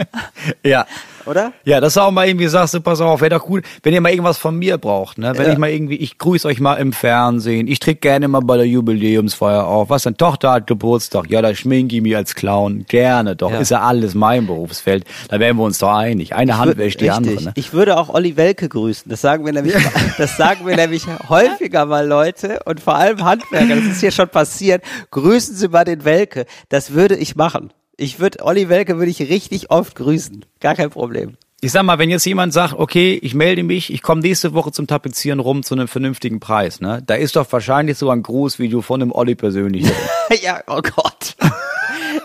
[0.64, 0.86] Ja.
[1.26, 1.52] oder?
[1.64, 4.00] Ja, dass du auch mal irgendwie sagst, du, pass auf, wäre doch gut, wenn ihr
[4.00, 5.32] mal irgendwas von mir braucht, ne?
[5.36, 5.52] Wenn Ja.
[5.52, 8.66] ich mal irgendwie, ich grüße euch mal im Fernsehen, ich tritt gerne mal bei der
[8.66, 9.90] Jubiläumsfeier auf.
[9.90, 12.84] Was, deine Tochter hat Geburtstag, ja, da schminke ich mich als Clown.
[12.88, 13.50] Gerne doch.
[13.50, 13.58] Ja.
[13.60, 15.04] Ist ja alles mein Berufsfeld.
[15.28, 16.34] Da wären wir uns doch einig.
[16.34, 17.28] Eine Hand wäscht die Richtig.
[17.30, 17.52] andere, ne?
[17.56, 19.08] Ich würde auch Olli Welke grüßen.
[19.10, 19.74] Das sagen wir nämlich,
[20.18, 23.76] das sagen wir nämlich häufiger mal Leute und vor allem Handwerker.
[23.76, 24.82] Das ist hier schon passiert.
[25.10, 26.46] Grüßen Sie mal den Welke.
[26.68, 27.72] Das würde ich machen.
[27.96, 30.44] Ich würde, Olli Welke würde ich richtig oft grüßen.
[30.60, 31.34] Gar kein Problem.
[31.64, 34.72] Ich sag mal, wenn jetzt jemand sagt, okay, ich melde mich, ich komme nächste Woche
[34.72, 37.04] zum Tapezieren rum zu einem vernünftigen Preis, ne?
[37.06, 39.88] Da ist doch wahrscheinlich sogar ein Grußvideo von dem Olli persönlich.
[40.42, 41.36] ja, oh Gott.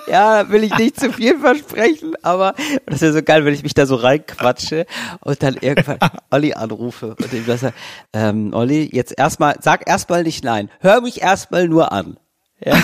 [0.09, 3.73] Ja, will ich nicht zu viel versprechen, aber das wäre so geil, wenn ich mich
[3.73, 4.85] da so reinquatsche
[5.19, 5.99] und dann irgendwann
[6.31, 7.73] Olli anrufe und ihm das sage,
[8.13, 12.17] ähm, Olli, jetzt erstmal, sag erstmal nicht nein, hör mich erstmal nur an.
[12.63, 12.77] Ja.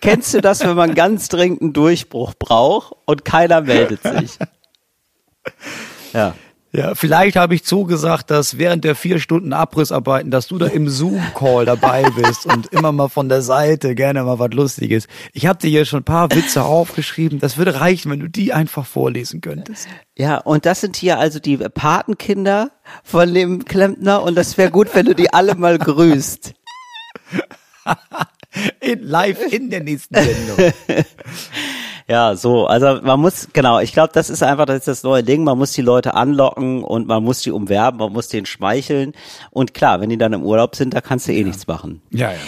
[0.00, 4.38] Kennst du das, wenn man ganz dringend einen Durchbruch braucht und keiner meldet sich?
[6.12, 6.34] Ja.
[6.72, 10.88] Ja, vielleicht habe ich zugesagt, dass während der vier Stunden Abrissarbeiten, dass du da im
[10.88, 15.08] Zoom-Call dabei bist und immer mal von der Seite gerne mal was Lustiges.
[15.32, 17.40] Ich habe dir hier schon ein paar Witze aufgeschrieben.
[17.40, 19.88] Das würde reichen, wenn du die einfach vorlesen könntest.
[20.16, 22.70] Ja, und das sind hier also die Patenkinder
[23.02, 26.54] von dem Klempner und das wäre gut, wenn du die alle mal grüßt.
[28.80, 30.72] In, live in der nächsten Sendung.
[32.10, 35.22] Ja, so, also man muss, genau, ich glaube, das ist einfach das, ist das neue
[35.22, 39.12] Ding, man muss die Leute anlocken und man muss die umwerben, man muss denen schmeicheln
[39.52, 42.02] und klar, wenn die dann im Urlaub sind, da kannst du eh nichts machen.
[42.10, 42.38] Ja, ja.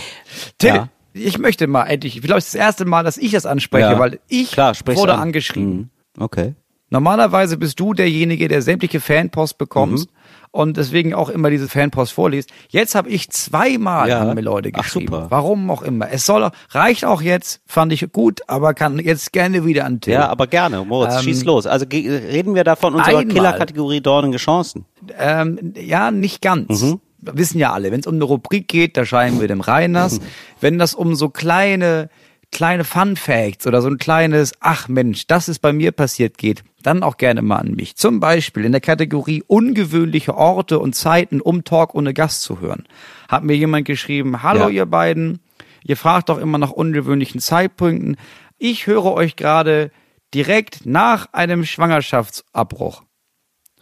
[0.58, 0.88] Till, Ja.
[1.14, 3.92] ich möchte mal endlich, ich glaube, es ist das erste Mal, dass ich das anspreche,
[3.92, 3.98] Ja.
[4.00, 5.20] weil ich Klar, wurde an.
[5.20, 5.90] angeschrieben.
[6.16, 6.22] Mhm.
[6.24, 6.54] Okay.
[6.90, 10.14] Normalerweise bist du derjenige, der sämtliche Fanpost bekommst Mhm.
[10.52, 12.50] Und deswegen auch immer diese Fanpost vorliest.
[12.68, 14.20] Jetzt habe ich zweimal Ja.
[14.20, 15.06] haben mir Leute Ach, geschrieben.
[15.12, 15.26] super.
[15.30, 16.10] Warum auch immer.
[16.12, 20.12] Es soll reicht auch jetzt, fand ich gut, aber kann jetzt gerne wieder an Till.
[20.12, 21.66] Ja, aber gerne, Moritz, Ähm, schieß los.
[21.66, 23.24] Also reden wir da von unserer.
[23.24, 24.84] Killerkategorie dornige Chancen.
[25.18, 26.82] Ähm, ja, nicht ganz.
[26.82, 27.00] Mhm.
[27.24, 30.20] Wissen ja alle, wenn es um eine Rubrik geht, da schreiben wir dem Reiners.
[30.60, 32.08] Wenn das um so kleine,
[32.52, 36.62] kleine Fun Facts oder so ein kleines, ach Mensch, das ist bei mir passiert geht,
[36.82, 37.96] dann auch gerne mal an mich.
[37.96, 42.84] Zum Beispiel in der Kategorie ungewöhnliche Orte und Zeiten, um Talk ohne Gast zu hören.
[43.28, 44.68] Hat mir jemand geschrieben, hallo Ja.
[44.68, 45.40] ihr beiden,
[45.82, 48.16] ihr fragt doch immer nach ungewöhnlichen Zeitpunkten.
[48.58, 49.90] Ich höre euch gerade
[50.34, 53.02] direkt nach einem Schwangerschaftsabbruch.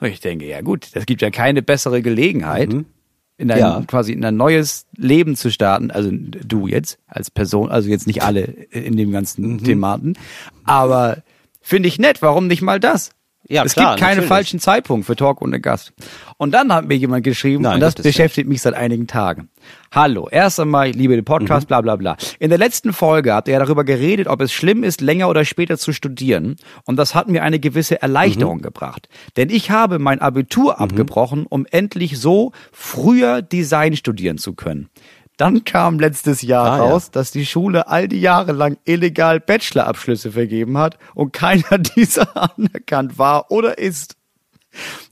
[0.01, 2.71] Und ich denke, ja gut, das gibt ja keine bessere Gelegenheit,
[3.41, 3.83] in ein, Ja.
[3.87, 5.91] quasi in ein neues Leben zu starten.
[5.91, 10.15] Also du jetzt als Person, also jetzt nicht alle in dem ganzen Thematen.
[10.65, 11.19] Aber
[11.61, 13.11] finde ich nett, warum nicht mal das?
[13.49, 14.29] Ja, es klar, gibt keinen natürlich.
[14.29, 15.93] falschen Zeitpunkt für Talk ohne Gast.
[16.37, 19.49] Und dann hat mir jemand geschrieben, Nein, und das beschäftigt mich seit einigen Tagen.
[19.91, 21.25] Hallo, erst einmal, ich liebe den Mhm.
[21.25, 22.17] Podcast, bla bla bla.
[22.39, 25.45] In der letzten Folge habt ihr ja darüber geredet, ob es schlimm ist, länger oder
[25.45, 26.57] später zu studieren.
[26.85, 28.63] Und das hat mir eine gewisse Erleichterung Mhm.
[28.63, 29.09] gebracht.
[29.37, 34.91] Denn ich habe mein Abitur abgebrochen, um endlich so früher Design studieren zu können.
[35.41, 36.83] Dann kam letztes Jahr Ah, ja.
[36.85, 42.29] raus, dass die Schule all die Jahre lang illegal Bachelorabschlüsse vergeben hat und keiner dieser
[42.37, 44.17] anerkannt war oder ist.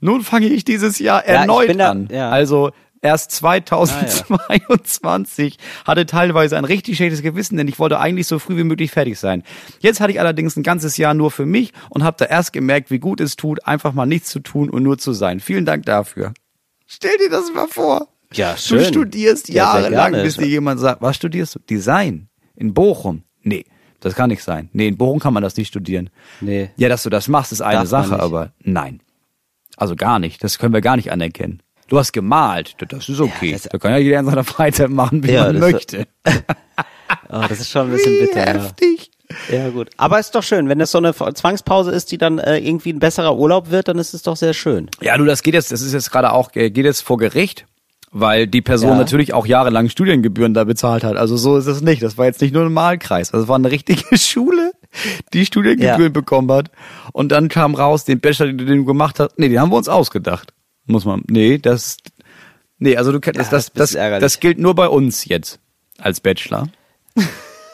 [0.01, 2.09] Nun fange ich dieses Jahr Ja, erneut da- an.
[2.12, 2.29] ja.
[2.31, 8.57] Also erst 2022 hatte teilweise ein richtig schlechtes Gewissen, denn ich wollte eigentlich so früh
[8.57, 9.43] wie möglich fertig sein.
[9.81, 12.91] Jetzt hatte ich allerdings ein ganzes Jahr nur für mich und habe da erst gemerkt,
[12.91, 15.41] wie gut es tut, einfach mal nichts zu tun und nur zu sein.
[15.41, 16.33] Vielen Dank dafür.
[16.87, 18.09] Stell dir das mal vor.
[18.35, 18.85] Ja, Du schön.
[18.85, 21.59] studierst Ja, sehr jahrelang, bis dir jemand sagt, was studierst du?
[21.61, 22.29] Design.
[22.57, 23.23] In Bochum.
[23.43, 23.64] Nee,
[24.01, 24.69] das kann nicht sein.
[24.73, 26.11] Nee, in Bochum kann man das nicht studieren.
[26.41, 26.71] Nee.
[26.77, 29.01] Ja, dass du das machst, ist eine Darf Sache, aber nein.
[29.77, 30.43] Also gar nicht.
[30.45, 31.62] Das können wir gar nicht anerkennen.
[31.87, 32.75] Du hast gemalt.
[32.91, 33.47] Das ist okay.
[33.47, 36.07] Ja, das- da kann ja jeder in seiner Freizeit machen, wie Ja, man möchte.
[37.31, 38.47] Oh, das ist schon ein bisschen Wie bitter.
[38.47, 38.53] Ja.
[38.55, 39.11] heftig.
[39.51, 39.88] ja, gut.
[39.97, 42.99] Aber ist doch schön, wenn das so eine Zwangspause ist, die dann äh, irgendwie ein
[42.99, 44.91] besserer Urlaub wird, dann ist es doch sehr schön.
[45.01, 47.67] Ja, du, das geht jetzt, das ist jetzt gerade auch, äh, geht jetzt vor Gericht,
[48.11, 48.97] weil die Person Ja.
[48.97, 51.16] natürlich auch jahrelang Studiengebühren da bezahlt hat.
[51.16, 52.03] Also so ist es nicht.
[52.03, 53.33] Das war jetzt nicht nur ein Malkreis.
[53.33, 54.73] Es war eine richtige Schule,
[55.35, 56.09] die Studiengebühren Ja.
[56.09, 56.71] bekommen hat.
[57.12, 59.88] Und dann kam raus, den Bachelor, den du gemacht hast, nee, den haben wir uns
[59.88, 60.53] ausgedacht.
[60.87, 61.99] Muss man, nee, das,
[62.79, 65.61] nee, also du kennst, Ja, das, das das, das gilt nur bei uns jetzt
[65.99, 66.68] als Bachelor.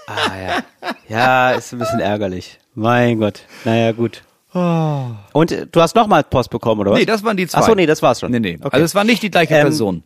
[0.07, 0.65] Ah ja.
[1.09, 2.59] Ja, ist ein bisschen ärgerlich.
[2.75, 3.41] Mein Gott.
[3.65, 4.23] Naja, gut.
[4.53, 6.99] Und äh, du hast nochmal Post bekommen, oder was?
[6.99, 7.61] Nee, das waren die zwei.
[7.61, 8.31] Ach so, nee, das war's schon.
[8.31, 8.59] Nee, nee.
[8.61, 8.69] Okay.
[8.71, 10.03] Also es war nicht die gleiche Ähm, Person.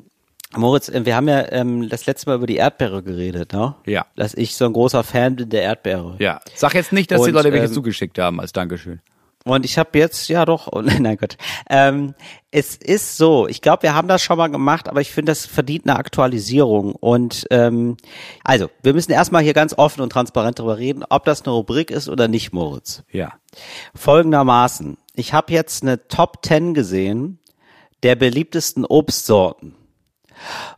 [0.56, 3.74] Moritz, äh, wir haben ja ähm, das letzte Mal über die Erdbeere geredet, ne?
[3.86, 4.06] Ja.
[4.16, 6.16] Dass ich so ein großer Fan bin der Erdbeere.
[6.18, 6.40] Ja.
[6.54, 9.00] Sag jetzt nicht, dass die Und, Leute welche ähm, zugeschickt haben als Dankeschön.
[9.44, 11.36] Und ich habe jetzt, ja doch, oh, nein Gott.
[11.68, 12.14] Ähm,
[12.50, 15.46] es ist so, ich glaube, wir haben das schon mal gemacht, aber ich finde, das
[15.46, 16.94] verdient eine Aktualisierung.
[16.94, 17.96] Und ähm,
[18.44, 21.90] also, wir müssen erstmal hier ganz offen und transparent darüber reden, ob das eine Rubrik
[21.90, 23.02] ist oder nicht, Moritz.
[23.10, 23.34] Ja.
[23.94, 24.96] Folgendermaßen.
[25.14, 27.38] Ich habe jetzt eine Top 10 gesehen
[28.02, 29.74] der beliebtesten Obstsorten.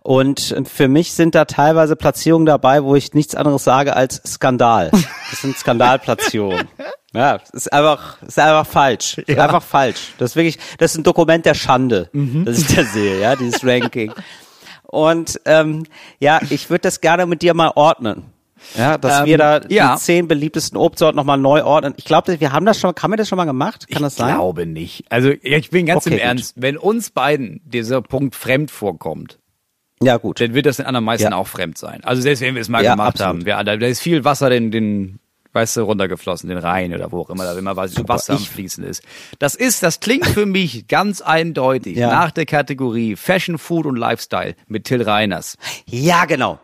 [0.03, 4.90] Und für mich sind da teilweise Platzierungen dabei, wo ich nichts anderes sage als Skandal.
[5.31, 6.68] Das sind Skandalplatzierungen.
[7.12, 9.16] Ja, das ist einfach, das ist einfach falsch.
[9.16, 9.44] Das ist Ja.
[9.46, 10.12] einfach falsch.
[10.18, 13.66] Das ist wirklich, das ist ein Dokument der Schande, das ich da sehe, ja, dieses
[13.66, 14.12] Ranking.
[14.85, 15.87] Und ähm,
[16.20, 18.27] ja, ich würde das gerne mit dir mal ordnen.
[18.79, 19.94] Ja, dass Ähm, wir da ja.
[19.96, 21.94] die zehn beliebtesten Obstsorten nochmal neu ordnen.
[21.96, 23.88] Ich glaube, wir haben das schon, haben wir das schon mal gemacht?
[23.90, 24.37] Kann das ich sein?
[24.37, 25.05] glaube nicht.
[25.11, 26.25] Also ich bin ganz Okay, im gut.
[26.29, 29.39] Ernst, wenn uns beiden dieser Punkt fremd vorkommt,
[30.02, 30.40] Ja, gut.
[30.40, 31.36] dann wird das den anderen meisten Ja.
[31.36, 32.02] auch fremd sein.
[32.04, 33.46] Also selbst wenn wir es mal Ja, gemacht absolut.
[33.46, 35.18] haben, wir, da, ist viel Wasser den, den
[35.52, 38.48] weißt du, runtergeflossen, den Rhein oder wo auch immer, da immer was Wasser am ich-
[38.48, 39.02] Fließen ist.
[39.40, 42.08] Das ist, das klingt für mich ganz eindeutig Ja.
[42.10, 45.56] nach der Kategorie Fashion, Food und Lifestyle mit Till Reiners.
[45.86, 46.60] Ja, genau.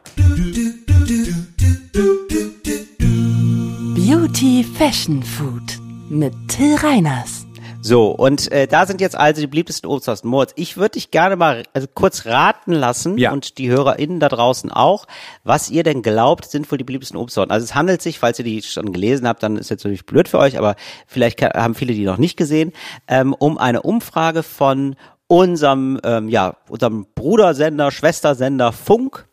[3.94, 7.45] Beauty Fashion Food mit Till Reiners.
[7.86, 10.28] So, und äh, da sind jetzt also die beliebtesten Obstsorten.
[10.28, 13.30] Moritz, ich würde dich gerne mal also kurz raten lassen Ja.
[13.32, 15.06] und die HörerInnen da draußen auch,
[15.44, 17.52] was ihr denn glaubt, sind wohl die beliebtesten Obstsorten.
[17.52, 20.26] Also es handelt sich, falls ihr die schon gelesen habt, dann ist jetzt natürlich blöd
[20.26, 20.74] für euch, aber
[21.06, 22.72] vielleicht kann, haben viele die noch nicht gesehen,
[23.06, 24.96] ähm, um eine Umfrage von
[25.28, 29.28] unserem, ähm, ja, unserem Brudersender, Schwestersender Funk.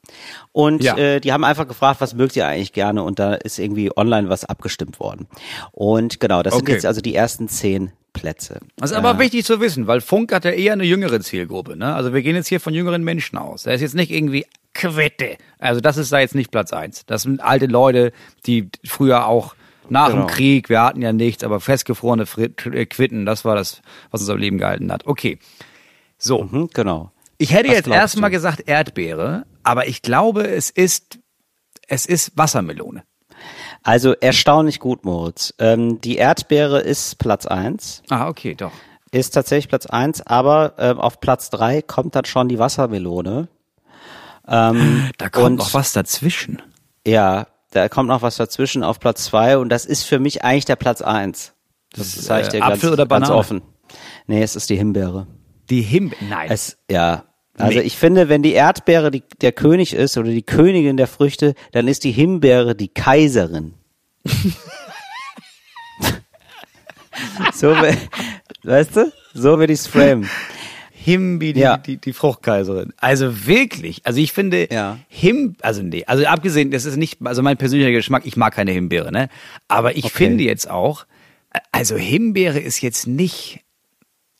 [0.51, 0.95] Und Ja.
[0.95, 3.01] äh, die haben einfach gefragt, was mögt ihr eigentlich gerne?
[3.01, 5.27] Und da ist irgendwie online was abgestimmt worden.
[5.71, 6.73] Und genau, das sind Okay.
[6.73, 8.59] jetzt also die ersten zehn Plätze.
[8.77, 11.75] Das ist aber wichtig zu wissen, weil Funk hat ja eher eine jüngere Zielgruppe.
[11.75, 11.93] Ne?
[11.95, 13.63] Also wir gehen jetzt hier von jüngeren Menschen aus.
[13.63, 15.37] Da ist jetzt nicht irgendwie Quitte.
[15.59, 17.05] Also das ist da jetzt nicht Platz eins.
[17.05, 18.11] Das sind alte Leute,
[18.45, 19.55] die früher auch
[19.89, 20.25] nach Genau.
[20.25, 24.29] dem Krieg, wir hatten ja nichts, aber festgefrorene äh, Quitten, das war das, was uns
[24.29, 25.05] am Leben gehalten hat.
[25.05, 25.39] Okay.
[26.17, 27.11] So, Mhm, genau.
[27.37, 31.19] ich hätte Was jetzt erstmal gesagt Erdbeere, aber ich glaube, es ist,
[31.87, 33.03] es ist Wassermelone.
[33.83, 35.53] Also erstaunlich gut, Moritz.
[35.59, 38.71] Ähm, die Erdbeere ist Platz eins, Ah, okay, doch.
[39.11, 43.49] ist tatsächlich Platz eins, aber ähm, auf Platz drei kommt dann schon die Wassermelone.
[44.47, 46.61] Ähm, Da kommt und, noch was dazwischen.
[47.05, 50.65] Ja, da kommt noch was dazwischen auf Platz zwei und das ist für mich eigentlich
[50.65, 51.53] der Platz eins.
[51.91, 53.35] Das ist, sage ich äh, dir ganz, Apfel oder ganz Banane?
[53.35, 53.61] offen.
[54.27, 55.27] Nee, es ist die Himbeere.
[55.69, 56.23] Die Himbeere.
[56.25, 56.49] Nein.
[56.49, 57.25] Es, ja.
[57.57, 57.85] Also Nee.
[57.85, 61.87] ich finde, wenn die Erdbeere die, der König ist oder die Königin der Früchte, dann
[61.87, 63.73] ist die Himbeere die Kaiserin.
[67.53, 67.97] so, we-
[68.63, 69.11] weißt du?
[69.33, 70.29] So würde ich's framen.
[70.91, 71.77] Himbi, die, Ja.
[71.77, 72.93] die, die Fruchtkaiserin.
[72.97, 74.99] Also wirklich, also ich finde Ja.
[75.09, 78.71] Him, also nee, also abgesehen, das ist nicht, also mein persönlicher Geschmack, ich mag keine
[78.71, 79.27] Himbeere, ne?
[79.67, 81.05] Aber ich finde jetzt auch,
[81.73, 83.59] also Himbeere ist jetzt nicht,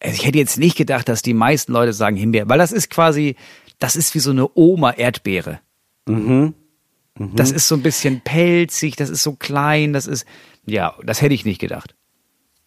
[0.04, 3.36] ich hätte jetzt nicht gedacht, dass die meisten Leute sagen Himbeere, weil das ist quasi,
[3.80, 5.60] das ist wie so eine Oma-Erdbeere.
[6.08, 6.54] Mhm.
[7.36, 10.26] Das ist so ein bisschen pelzig, das ist so klein, das ist,
[10.66, 11.96] ja, das hätte ich nicht gedacht.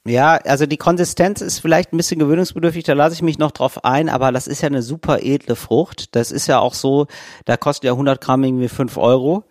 [0.07, 3.85] Ja, also die Konsistenz ist vielleicht ein bisschen gewöhnungsbedürftig, da lasse ich mich noch drauf
[3.85, 6.15] ein, aber das ist ja eine super edle Frucht.
[6.15, 7.09] Das ist ja auch so,
[7.45, 9.45] da kostet ja 100 Gramm irgendwie 5 Euro.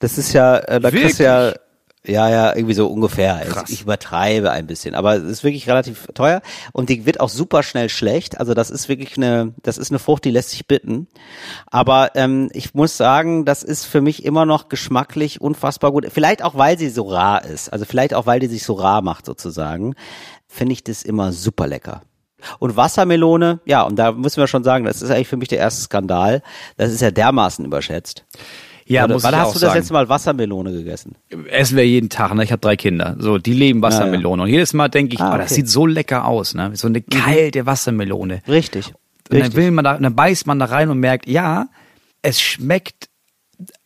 [0.00, 1.54] Das ist ja, äh, da kriegst du ja,
[2.06, 3.34] ja, ja, irgendwie so ungefähr.
[3.36, 3.70] Also Krass.
[3.70, 7.62] Ich übertreibe ein bisschen, aber es ist wirklich relativ teuer und die wird auch super
[7.62, 8.38] schnell schlecht.
[8.38, 11.08] Also das ist wirklich eine, das ist eine Frucht, die lässt sich bitten.
[11.66, 16.06] Aber ähm, ich muss sagen, das ist für mich immer noch geschmacklich unfassbar gut.
[16.12, 17.72] Vielleicht auch, weil sie so rar ist.
[17.72, 19.94] Also vielleicht auch, weil die sich so rar macht sozusagen,
[20.46, 22.02] finde ich das immer super lecker.
[22.58, 25.58] Und Wassermelone, ja, und da müssen wir schon sagen, das ist eigentlich für mich der
[25.58, 26.42] erste Skandal.
[26.76, 28.26] Das ist ja dermaßen überschätzt.
[28.86, 29.78] Ja, Oder, muss wann hast du das sagen.
[29.78, 31.14] letzte Mal Wassermelone gegessen?
[31.48, 32.44] Essen wir jeden Tag, ne?
[32.44, 33.16] Ich habe drei Kinder.
[33.18, 34.42] So, die leben Wassermelone.
[34.42, 35.54] Und jedes Mal denke ich, Ah, oh, das okay.
[35.54, 36.72] sieht so lecker aus, ne?
[36.74, 38.42] So eine kalte Wassermelone.
[38.46, 38.88] Richtig.
[38.88, 38.94] Und
[39.30, 39.56] dann Richtig.
[39.56, 41.68] will man da, dann beißt man da rein und merkt, ja,
[42.20, 43.08] es schmeckt,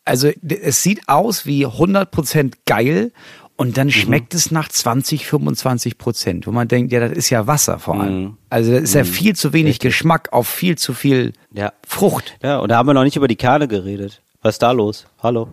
[0.05, 3.13] also es sieht aus wie 100% geil
[3.57, 3.75] und Mhm.
[3.75, 7.79] dann schmeckt es nach 20, 25 Prozent, wo man denkt, ja, das ist ja Wasser
[7.79, 8.21] vor allem.
[8.23, 8.37] Mhm.
[8.51, 11.73] Also das ist ja viel zu wenig Geschmack auf viel zu viel Ja.
[11.87, 12.37] Frucht.
[12.43, 14.23] Ja, und da haben wir noch nicht über die Kerne geredet.
[14.49, 15.05] Was ist da los?
[15.23, 15.49] Hallo.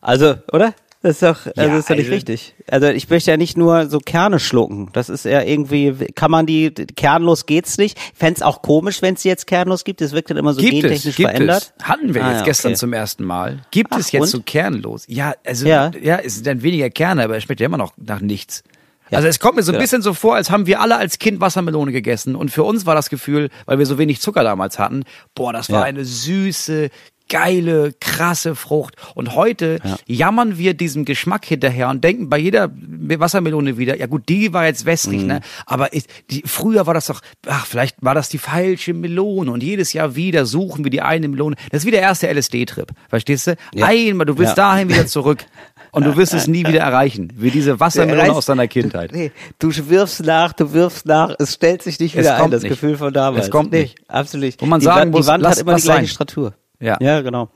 [0.00, 0.74] Also, oder?
[1.02, 2.54] Das ist doch, also Ja, ist doch nicht also- richtig.
[2.68, 4.88] Also ich möchte ja nicht nur so Kerne schlucken.
[4.92, 7.96] Das ist ja irgendwie, kann man die, kernlos geht's nicht.
[8.12, 10.00] Fänd's auch komisch, wenn es jetzt kernlos gibt.
[10.00, 11.74] Das wirkt dann immer so Gibt es, gentechnisch gibt verändert.
[11.78, 11.86] es.
[11.88, 12.78] Hatten wir Ah, jetzt ja, gestern okay.
[12.78, 13.60] zum ersten Mal.
[13.70, 14.28] Gibt Ach, es jetzt und?
[14.28, 15.04] so kernlos?
[15.06, 15.92] Ja, also Ja.
[16.02, 18.64] ja, es sind dann weniger Kerne, aber es schmeckt ja immer noch nach nichts.
[19.10, 19.18] Ja.
[19.18, 19.80] Also es kommt mir so ein Ja.
[19.80, 22.96] bisschen so vor, als haben wir alle als Kind Wassermelone gegessen und für uns war
[22.96, 25.04] das Gefühl, weil wir so wenig Zucker damals hatten,
[25.36, 25.84] boah, das war Ja.
[25.86, 26.90] eine süße,
[27.30, 28.96] geile, krasse Frucht.
[29.14, 29.96] Und heute Ja.
[30.06, 34.66] jammern wir diesem Geschmack hinterher und denken bei jeder Wassermelone wieder, ja gut, die war
[34.66, 34.88] jetzt Mhm.
[34.90, 35.40] wässrig, ne?
[35.66, 39.62] Aber ich, die, früher war das doch, ach, vielleicht war das die falsche Melone und
[39.62, 41.56] jedes Jahr wieder suchen wir die eine Melone.
[41.70, 43.56] Das ist wie der erste LSD-Trip, verstehst du?
[43.74, 43.86] Ja.
[43.86, 44.68] Einmal, du willst Ja.
[44.72, 45.44] dahin wieder zurück.
[45.92, 49.10] Und du wirst es nie wieder erreichen, wie diese Wassermelone Reiß- aus deiner Kindheit.
[49.12, 52.54] Nee, du wirfst nach, du wirfst nach, es stellt sich nicht Es wieder ein, kommt
[52.54, 52.70] das nicht.
[52.70, 53.46] Gefühl von damals.
[53.46, 53.98] Es kommt nee, nicht.
[54.06, 54.54] Absolut.
[54.60, 56.06] Wo man die sagen Wand, muss, die Wand lass- hat immer die gleiche sein.
[56.06, 56.54] Stratur.
[56.80, 56.96] Ja.
[57.00, 57.48] Ja, genau.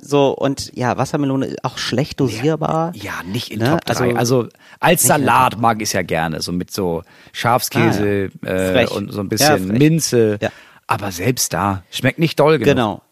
[0.00, 2.92] So, und ja, Wassermelone ist auch schlecht dosierbar.
[2.94, 3.70] Ja, nicht in Ne?
[3.70, 4.16] Top 3.
[4.16, 7.02] Also- Also, als Salat mag ich es ja gerne, so mit so
[7.32, 8.80] Schafskäse Ah, ja.
[8.82, 9.78] äh, und so ein Ja, bisschen frech.
[9.78, 10.38] Minze.
[10.40, 10.50] Ja.
[10.86, 12.64] Aber selbst da schmeckt nicht doll genug.
[12.74, 13.02] Genau.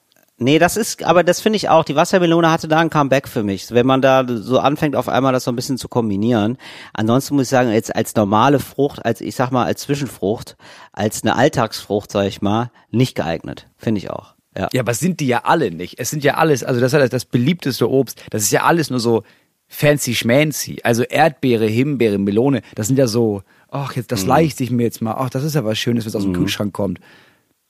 [0.41, 3.43] Nee, das ist, aber das finde ich auch, die Wassermelone hatte da ein Comeback für
[3.43, 3.73] mich.
[3.73, 6.59] Wenn man da so anfängt, auf einmal das so ein bisschen zu kombinieren.
[6.93, 10.57] Ansonsten muss ich sagen, jetzt als normale Frucht, als, ich sag mal, als Zwischenfrucht,
[10.93, 13.67] als eine Alltagsfrucht, sag ich mal, nicht geeignet.
[13.77, 14.35] Finde ich auch.
[14.59, 14.69] Ja.
[14.73, 15.99] Ja, aber sind die ja alle nicht.
[15.99, 18.23] Es sind ja alles, also das ist ja das beliebteste Obst.
[18.31, 19.23] Das ist ja alles nur so
[19.69, 20.81] fancy schmancy.
[20.83, 24.15] Also Erdbeere, Himbeere, Melone, das sind ja so, ach, jetzt, Mhm.
[24.17, 25.15] das leiste ich mir jetzt mal.
[25.17, 26.99] Ach, das ist ja was Schönes, was aus dem Kühlschrank kommt.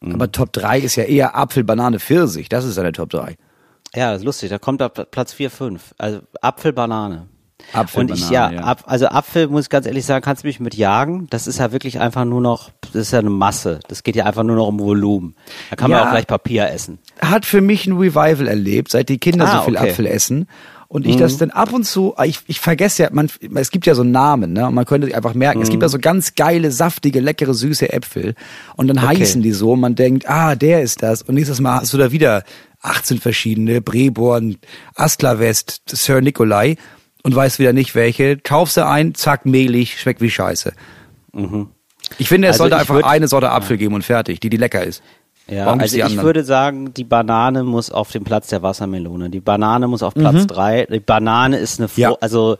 [0.00, 2.48] Aber Top 3 ist ja eher Apfel, Banane, Pfirsich.
[2.48, 3.34] Das ist ja der Top 3.
[3.96, 4.48] Ja, das ist lustig.
[4.50, 5.94] Da kommt ab Platz 4, 5.
[5.98, 7.26] Also Apfel, Banane.
[7.72, 8.62] Apfel, Und ich, Banane, ja.
[8.62, 11.26] Ab, also Apfel, muss ich ganz ehrlich sagen, kannst du mich mit jagen.
[11.30, 13.80] Das ist ja wirklich einfach nur noch, das ist ja eine Masse.
[13.88, 15.34] Das geht ja einfach nur noch um Volumen.
[15.70, 16.06] Da kann man Ja.
[16.06, 16.98] auch gleich Papier essen.
[17.20, 19.84] Hat für mich ein Revival erlebt, seit die Kinder Ah, so viel okay.
[19.86, 19.90] Mhm.
[19.90, 20.48] Apfel essen.
[20.90, 23.94] Und ich das dann ab und zu, ich, ich vergesse ja, man, es gibt ja
[23.94, 24.66] so Namen, ne?
[24.68, 25.84] Und man könnte sich einfach merken, es gibt Mhm.
[25.84, 28.34] ja so ganz geile, saftige, leckere, süße Äpfel.
[28.74, 29.18] Und dann Okay.
[29.18, 31.20] heißen die so, und man denkt, ah, der ist das.
[31.20, 32.42] Und nächstes Mal hast du da wieder
[32.80, 34.56] 18 verschiedene, Breborn,
[34.94, 36.76] Astlerwest, Sir Nikolai
[37.22, 38.36] und weißt wieder nicht welche.
[38.36, 40.72] Kaufst du ein, zack, mehlig, schmeckt wie Scheiße.
[42.18, 44.56] Ich finde, es Also sollte einfach würd- eine Sorte Apfel geben und fertig, die die
[44.56, 45.02] lecker ist.
[45.46, 46.24] Ja, Warum also ich anderen?
[46.24, 49.30] würde sagen, die Banane muss auf dem Platz der Wassermelone.
[49.30, 50.86] Die Banane muss auf Platz drei.
[50.90, 52.02] Die Banane ist eine, Fro Mhm.
[52.02, 52.16] Ja.
[52.20, 52.58] also,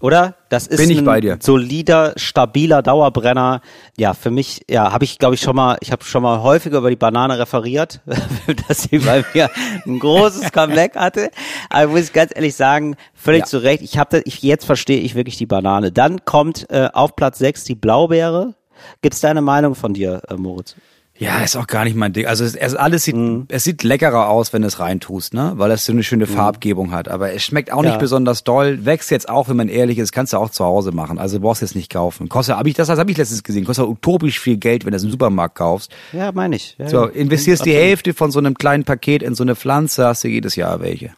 [0.00, 0.34] oder?
[0.48, 1.38] Das ist Bin ich ein bei dir.
[1.40, 3.60] solider, stabiler Dauerbrenner.
[3.96, 6.78] Ja, für mich, ja, habe ich, glaube ich, schon mal, ich habe schon mal häufiger
[6.78, 8.00] über die Banane referiert,
[8.68, 9.50] dass sie bei mir
[9.86, 11.30] ein großes Comeback hatte.
[11.70, 13.46] Aber muss ich ganz ehrlich sagen, völlig Ja.
[13.46, 13.82] zu Recht.
[13.82, 15.92] Ich habe, ich jetzt verstehe ich wirklich die Banane.
[15.92, 18.54] Dann kommt äh, auf Platz sechs die Blaubeere.
[19.02, 20.76] Gibt's deine Meinung von dir, äh, Moritz?
[21.20, 22.26] Ja, ist auch gar nicht mein Ding.
[22.26, 23.46] Also es, es alles sieht, Mhm.
[23.48, 25.52] es sieht leckerer aus, wenn du es reintust, ne?
[25.56, 27.08] Weil es so eine schöne Farbgebung hat.
[27.08, 27.90] Aber es schmeckt auch Ja.
[27.90, 28.84] nicht besonders doll.
[28.84, 31.18] Wächst jetzt auch, wenn man ehrlich ist, kannst du auch zu Hause machen.
[31.18, 32.28] Also brauchst du jetzt nicht kaufen.
[32.28, 35.02] Kostet, hab ich, das habe ich letztens gesehen, kostet utopisch viel Geld, wenn du es
[35.04, 35.90] im Supermarkt kaufst.
[36.12, 36.76] Ja, meine ich.
[36.78, 37.10] Ja, So, ja.
[37.10, 37.74] investierst die.
[37.74, 41.10] Hälfte von so einem kleinen Paket in so eine Pflanze, hast du jedes Jahr welche.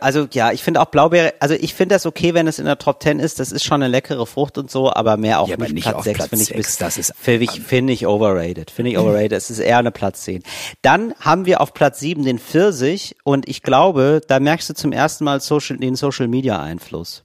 [0.00, 2.78] Also ja, ich finde auch Blaubeere, also ich finde das okay, wenn es in der
[2.78, 5.56] Top 10 ist, das ist schon eine leckere Frucht und so, aber mehr auch Ja,
[5.56, 8.06] nicht, nicht Platz auf 6 Platz finde ich, bis- das ist- finde ich, finde ich
[8.06, 10.42] overrated, finde ich overrated, es ist eher eine Platz 10.
[10.82, 14.92] Dann haben wir auf Platz 7 den Pfirsich und ich glaube, da merkst du zum
[14.92, 17.24] ersten Mal Social, den Social Media Einfluss.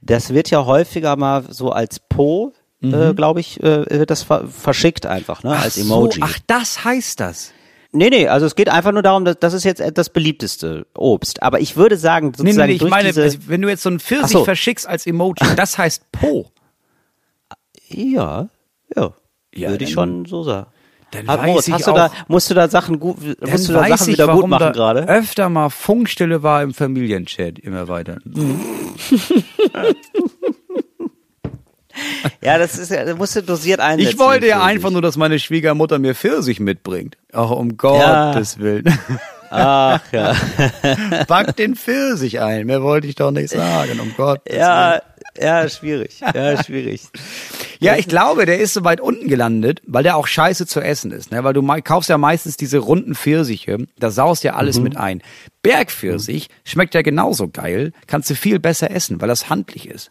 [0.00, 2.52] Das wird ja häufiger mal so als Po,
[2.82, 6.20] äh, glaube ich, äh, das ver verschickt einfach, ne, als Emoji.
[6.20, 7.52] So, ach, das heißt das.
[7.92, 11.42] Nee, nee, also es geht einfach nur darum, dass das ist jetzt das beliebteste Obst.
[11.42, 13.68] Aber ich würde sagen, Nee, nee, sozusagen nee, ich durch meine, diese, also, wenn du
[13.68, 14.44] jetzt so einen Pfirsich so.
[14.44, 16.50] verschickst als Emoji, das heißt Po.
[17.88, 18.48] Ja,
[18.94, 19.12] ja.
[19.54, 20.66] Ja, Würde ich schon so sagen.
[21.10, 23.66] Dann Hat weiß Moritz, ich hast du da, auch- musst du da Sachen gut, musst
[23.68, 25.08] du da Sachen ich, wieder gut machen gerade?
[25.08, 28.18] öfter mal Funkstille war im Familienchat immer weiter.
[32.40, 34.12] Ja, das ist ja, das musst du dosiert einsetzen.
[34.12, 37.16] Ich wollte ja einfach nur, dass meine Schwiegermutter mir Pfirsich mitbringt.
[37.32, 38.32] Ach, um Ja.
[38.32, 38.84] Gottes Willen.
[39.50, 40.34] Ach ja.
[41.26, 42.66] Pack den Pfirsich ein.
[42.66, 44.60] Mehr wollte ich doch nicht sagen, um Gottes Willen.
[44.60, 45.00] Ja,
[45.40, 46.20] ja, schwierig.
[46.20, 47.02] Ja, schwierig.
[47.80, 51.12] Ja, ich glaube, der ist so weit unten gelandet, weil der auch scheiße zu essen
[51.12, 51.30] ist.
[51.30, 51.44] Ne?
[51.44, 55.22] Weil du kaufst ja meistens diese runden Pfirsiche, da saust ja alles mit ein.
[55.62, 60.10] Bergpfirsich schmeckt ja genauso geil, kannst du viel besser essen, weil das handlich ist.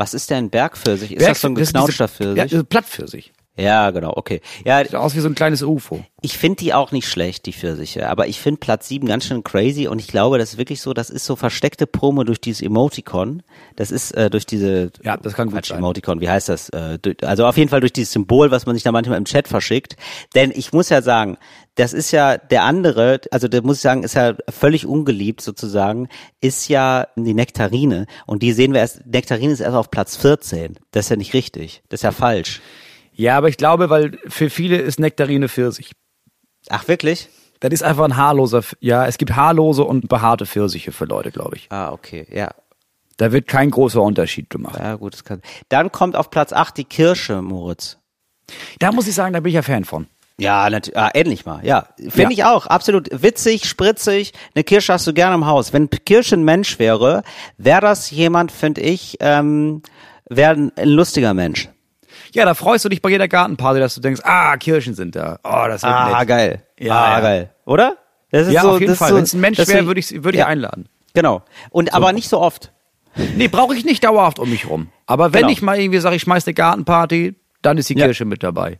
[0.00, 1.12] Was ist denn Bergpfirsich?
[1.12, 2.50] Ist das so ein Berg- ist geknautschter diese- Ja, Pfirsich?
[2.52, 3.32] diese Plattpfirsich.
[3.56, 4.40] Ja, genau, okay.
[4.64, 6.02] Ja, Sieht aus wie so ein kleines UFO.
[6.22, 8.08] ich finde die auch nicht schlecht, die Pfirsiche.
[8.08, 10.94] Aber ich finde Platz 7 ganz schön crazy und ich glaube, das ist wirklich so,
[10.94, 13.42] das ist so versteckte Promo durch dieses Emoticon.
[13.76, 15.78] Das ist äh, durch diese Ja, das kann gut Quatsch, sein.
[15.78, 16.70] Emoticon, wie heißt das?
[16.70, 19.46] Äh, also auf jeden Fall durch dieses Symbol, was man sich da manchmal im Chat
[19.48, 19.96] verschickt.
[20.34, 21.36] Denn ich muss ja sagen,
[21.74, 26.08] das ist ja der andere, also der muss ich sagen, ist ja völlig ungeliebt sozusagen,
[26.40, 28.06] ist ja die Nektarine.
[28.26, 30.78] Und die sehen wir erst, Nektarine ist erst auf Platz 14.
[30.92, 31.82] Das ist ja nicht richtig.
[31.90, 32.60] Das ist ja falsch.
[33.20, 35.92] Ja, aber ich glaube, weil für viele ist Nektarine Pfirsich.
[36.70, 37.28] Ach, wirklich?
[37.60, 41.56] Das ist einfach ein haarloser, ja, es gibt haarlose und behaarte Pfirsiche für Leute, glaube
[41.56, 41.66] ich.
[41.70, 42.48] Ah, okay, ja.
[43.18, 44.78] Da wird kein großer Unterschied gemacht.
[44.78, 45.42] Ja, gut, das kann.
[45.68, 47.98] Dann kommt auf Platz 8 die Kirsche, Moritz.
[48.78, 50.06] Da muss ich sagen, da bin ich ja Fan von.
[50.38, 50.96] Ja, natürlich.
[50.96, 51.62] Ah, endlich mal.
[51.62, 52.30] Ja, finde Ja.
[52.30, 52.66] ich auch.
[52.68, 54.32] Absolut witzig, spritzig.
[54.54, 55.74] Eine Kirsche hast du gerne im Haus.
[55.74, 57.22] Wenn Kirsche ein Mensch wäre,
[57.58, 59.82] wäre das jemand, finde ich, ähm,
[60.30, 61.68] wäre ein lustiger Mensch.
[62.32, 65.38] Ja, da freust du dich bei jeder Gartenparty, dass du denkst, ah, Kirschen sind da.
[65.42, 66.28] Oh, das wird Ah, nett.
[66.28, 66.62] geil.
[66.78, 67.20] Ja, ah, ja.
[67.20, 67.50] geil.
[67.64, 67.96] Oder?
[68.30, 69.08] Das ist Ja, so, auf jeden Fall.
[69.10, 70.88] So, Wenn es ein Mensch wäre, so- würde ich, würde ich ja, einladen.
[71.14, 71.42] Genau.
[71.70, 72.72] Und aber nicht so oft.
[73.36, 74.88] Nee, brauche ich nicht dauerhaft um mich rum.
[75.06, 75.52] Aber wenn Genau.
[75.52, 78.06] ich mal irgendwie sage, ich schmeiß eine Gartenparty, dann ist die Ja.
[78.06, 78.78] Kirsche mit dabei.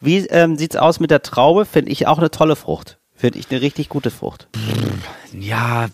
[0.00, 1.66] Wie ähm, sieht's aus mit der Traube?
[1.66, 2.98] Finde ich auch eine tolle Frucht.
[3.14, 4.48] Finde ich eine richtig gute Frucht.
[5.32, 5.86] Ja,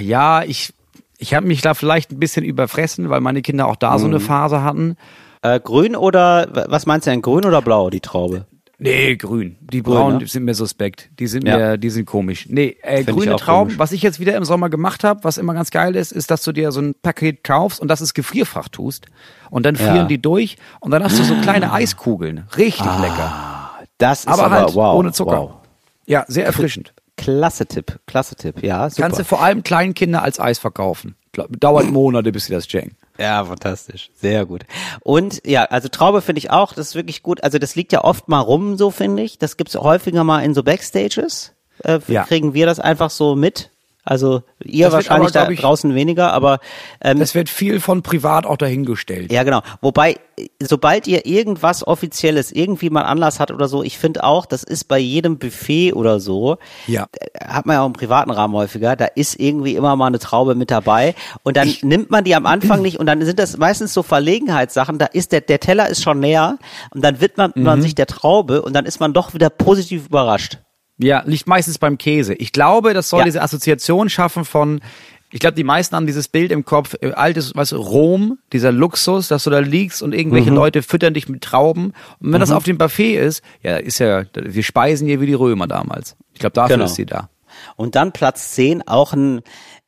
[0.00, 0.72] ja, ich,
[1.18, 4.14] ich habe mich da vielleicht ein bisschen überfressen, weil meine Kinder auch da so Mhm.
[4.14, 4.96] eine Phase hatten.
[5.42, 7.22] Äh, grün oder was meinst du denn?
[7.22, 8.46] Grün oder blau die Traube?
[8.78, 9.56] Nee, grün.
[9.60, 10.26] Die braunen ne?
[10.26, 11.10] sind mir suspekt.
[11.20, 11.56] Die sind Ja.
[11.56, 12.46] mir, die sind komisch.
[12.48, 13.68] Nee, äh, grüne Trauben.
[13.68, 13.78] komisch.
[13.78, 16.42] Was ich jetzt wieder im Sommer gemacht habe, was immer ganz geil ist, ist, dass
[16.42, 19.06] du dir so ein Paket kaufst und das ins Gefrierfach tust.
[19.50, 20.04] Und dann frieren Ja.
[20.06, 22.44] die durch und dann hast du so kleine Eiskugeln.
[22.56, 23.70] Richtig lecker.
[23.98, 25.40] Das ist Aber aber, halt wow, ohne Zucker.
[25.42, 25.50] Wow.
[26.06, 26.92] Ja, sehr erfrischend.
[27.22, 29.02] Klasse Tipp, klasse Tipp, ja, super.
[29.02, 31.14] Kannst du vor allem kleinen Kinder als Eis verkaufen.
[31.58, 32.96] Dauert Monate, bis sie das checken.
[33.18, 34.64] ja, fantastisch, sehr gut.
[35.00, 37.42] Und ja, also Traube finde ich auch, das ist wirklich gut.
[37.42, 39.38] Also das liegt ja oft mal rum, so finde ich.
[39.38, 41.54] Das gibt's häufiger mal in so Backstages.
[41.84, 42.24] Äh, Ja.
[42.24, 43.70] Kriegen wir das einfach so mit?
[44.04, 46.58] Also ihr Das wahrscheinlich aber, da ich- draußen weniger, aber
[47.00, 49.30] ähm, Das wird viel von privat auch dahingestellt.
[49.30, 49.62] Ja, genau.
[49.80, 50.16] Wobei,
[50.60, 54.88] sobald ihr irgendwas Offizielles, irgendwie mal Anlass hat oder so, ich finde auch, das ist
[54.88, 57.06] bei jedem Buffet oder so, Ja.
[57.20, 60.18] äh, hat man ja auch im privaten Rahmen häufiger, da ist irgendwie immer mal eine
[60.18, 63.56] Traube mit dabei und dann nimmt man die am Anfang nicht und dann sind das
[63.56, 66.58] meistens so Verlegenheitssachen, da ist der, der Teller ist schon leer
[66.92, 67.82] und dann widmet man Mhm.
[67.82, 70.58] sich der Traube und dann ist man doch wieder positiv überrascht.
[70.98, 72.34] Ja, liegt meistens beim Käse.
[72.34, 73.24] Ich glaube, das soll Ja.
[73.24, 74.80] diese Assoziation schaffen von,
[75.30, 79.28] ich glaube, die meisten haben dieses Bild im Kopf, äh, altes, was Rom, dieser Luxus,
[79.28, 80.56] dass du da liegst und irgendwelche Mhm.
[80.56, 81.92] Leute füttern dich mit Trauben.
[82.20, 85.34] Und wenn das auf dem Buffet ist, ja, ist ja, wir speisen hier wie die
[85.34, 86.16] Römer damals.
[86.34, 86.84] Ich glaube, dafür Genau.
[86.86, 87.30] ist sie da.
[87.76, 89.40] Und dann Platz 10, auch ein,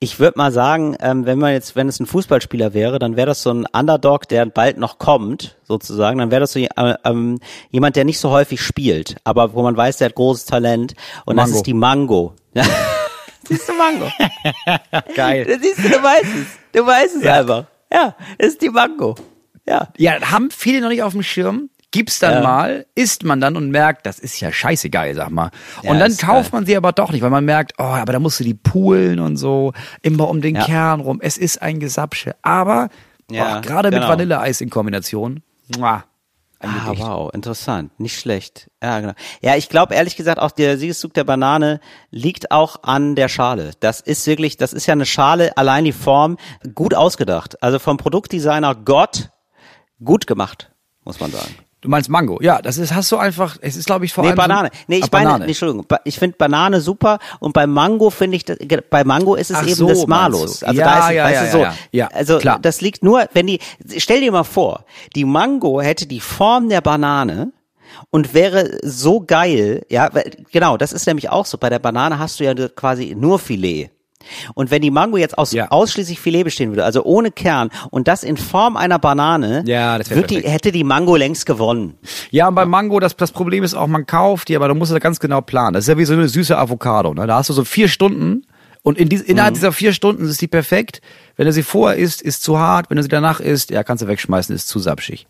[0.04, 3.26] ich würde mal sagen, ähm, wenn man jetzt, wenn es ein Fußballspieler wäre, dann wäre
[3.28, 6.18] das so ein Underdog, der bald noch kommt, sozusagen.
[6.18, 6.68] Dann wäre das so äh,
[7.04, 7.40] ähm,
[7.70, 10.94] jemand, der nicht so häufig spielt, aber wo man weiß, der hat großes Talent.
[11.24, 11.56] Und das Mango.
[11.56, 12.34] ist die Mango.
[13.48, 14.10] Siehst du Mango?
[15.16, 15.44] Geil.
[15.44, 16.46] Das siehst du, du weißt es.
[16.80, 17.40] Du weißt es Ja.
[17.40, 17.64] einfach.
[17.92, 19.14] Ja, das ist die Mango.
[19.66, 19.88] Ja.
[19.96, 21.68] Ja, haben viele noch nicht auf dem Schirm.
[21.94, 22.40] Gibt's dann Ja.
[22.42, 25.52] mal, isst man dann und merkt, das ist ja scheiße geil, sag mal.
[25.84, 26.58] Ja, und dann kauft geil.
[26.58, 29.20] man sie aber doch nicht, weil man merkt, oh, aber da musst du die poolen
[29.20, 30.64] und so, immer um den Ja.
[30.64, 31.20] Kern rum.
[31.22, 32.34] Es ist ein Gesapsche.
[32.42, 32.88] Aber
[33.30, 34.02] Ja, gerade genau.
[34.02, 35.44] mit Vanilleeis in Kombination,
[35.78, 36.02] muah,
[36.58, 37.02] Ah, Gedicht.
[37.06, 37.92] wow, interessant.
[38.00, 38.70] Nicht schlecht.
[38.82, 39.12] Ja, genau.
[39.40, 41.78] Ja, ich glaube ehrlich gesagt auch der Siegeszug der Banane
[42.10, 43.70] liegt auch an der Schale.
[43.80, 46.38] Das ist wirklich, das ist ja eine Schale, allein die Form,
[46.74, 47.62] gut ausgedacht.
[47.62, 49.28] Also vom Produktdesigner Gott
[50.02, 50.72] gut gemacht,
[51.04, 51.54] muss man sagen.
[51.84, 52.38] Du meinst Mango?
[52.40, 54.36] Ja, das ist, hast du einfach, es ist glaube ich vor Nee, allem.
[54.36, 54.70] so- Banane.
[54.86, 55.44] Nee, ich Ah, meine, Banane.
[55.44, 58.56] nee, Entschuldigung, ich finde Banane super und bei Mango finde ich, das-
[58.88, 60.62] bei Mango ist es Ach eben so, das Malus.
[60.62, 61.74] Also Ja, da ist, ja, weißt ja, du, so, ja.
[61.92, 62.58] Ja, also klar.
[62.58, 63.58] das liegt nur, wenn die,
[63.98, 67.52] stell dir mal vor, die Mango hätte die Form der Banane
[68.10, 70.08] und wäre so geil, ja,
[70.52, 73.90] genau, das ist nämlich auch so, bei der Banane hast du ja quasi nur Filet.
[74.54, 75.68] Und wenn die Mango jetzt aus Ja.
[75.70, 80.08] ausschließlich Filet bestehen würde, also ohne Kern und das in Form einer Banane, Ja, das
[80.08, 81.94] die, hätte die Mango längst gewonnen.
[82.30, 84.92] Ja, und beim Mango, das, das Problem ist auch, man kauft die, aber da musst
[84.92, 85.74] du ganz genau planen.
[85.74, 87.14] Das ist ja wie so eine süße Avocado.
[87.14, 87.26] Ne?
[87.26, 88.46] Da hast du so vier Stunden
[88.82, 89.56] und in dies, innerhalb Mhm.
[89.56, 91.00] dieser vier Stunden ist die perfekt.
[91.36, 92.90] Wenn du sie vorher isst, ist zu hart.
[92.90, 95.26] Wenn du sie danach isst, ja, kannst du wegschmeißen, ist zu sapschig.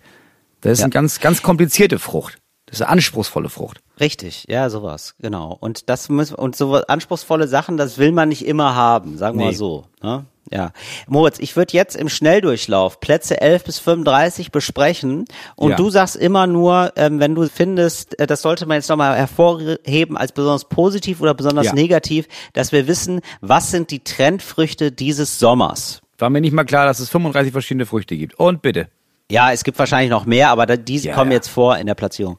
[0.61, 0.85] Das ist Ja.
[0.85, 2.39] eine ganz, ganz komplizierte Frucht.
[2.75, 3.81] Das ist eine anspruchsvolle Frucht.
[4.01, 5.57] Richtig, ja, sowas, genau.
[5.61, 9.45] Und das müssen und so anspruchsvolle Sachen, das will man nicht immer haben, sagen wir
[9.45, 9.51] Nee.
[9.53, 9.85] mal so.
[10.03, 10.25] Ne?
[10.51, 10.73] Ja.
[11.07, 15.77] Moritz, ich würde jetzt im Schnelldurchlauf Plätze 11 bis 35 besprechen und Ja.
[15.77, 20.17] du sagst immer nur, ähm, wenn du findest, äh, das sollte man jetzt nochmal hervorheben
[20.17, 21.75] als besonders positiv oder besonders Ja.
[21.75, 26.03] negativ, dass wir wissen, was sind die Trendfrüchte dieses Sommers.
[26.19, 28.35] War mir nicht mal klar, dass es 35 verschiedene Früchte gibt.
[28.39, 28.89] Und bitte.
[29.31, 31.37] Ja, es gibt wahrscheinlich noch mehr, aber diese Ja, kommen ja.
[31.37, 32.39] jetzt vor in der Platzierung.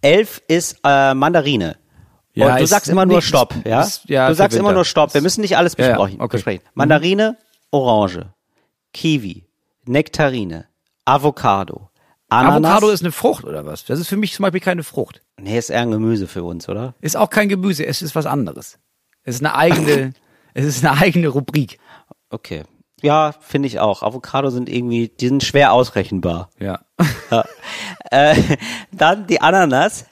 [0.00, 1.76] Elf ist äh, Mandarine.
[2.34, 3.82] Ja, und du sagst immer nur nicht- Stopp, ja?
[3.82, 5.12] ist- ja, du sagst immer nur Stopp.
[5.12, 6.20] Wir müssen nicht alles besprechen.
[6.20, 6.36] okay.
[6.38, 6.64] besprechen.
[6.74, 7.36] Mandarine,
[7.70, 8.32] Orange,
[8.94, 9.44] Kiwi,
[9.84, 10.66] Nektarine,
[11.04, 11.90] Avocado,
[12.30, 12.70] Ananas.
[12.70, 13.84] Avocado ist eine Frucht oder was?
[13.84, 15.20] Das ist für mich zum Beispiel keine Frucht.
[15.38, 16.94] nee, ist eher ein Gemüse für uns, oder?
[17.02, 18.78] Ist auch kein Gemüse, es ist was anderes.
[19.24, 20.14] Es ist eine eigene,
[20.54, 21.78] es ist eine eigene Rubrik.
[22.30, 22.62] Okay.
[23.02, 24.02] Ja, finde ich auch.
[24.02, 26.50] Avocado sind irgendwie, die sind schwer ausrechenbar.
[26.58, 26.80] Ja.
[27.30, 27.44] Ja.
[28.10, 28.36] äh,
[28.92, 30.06] dann die Ananas,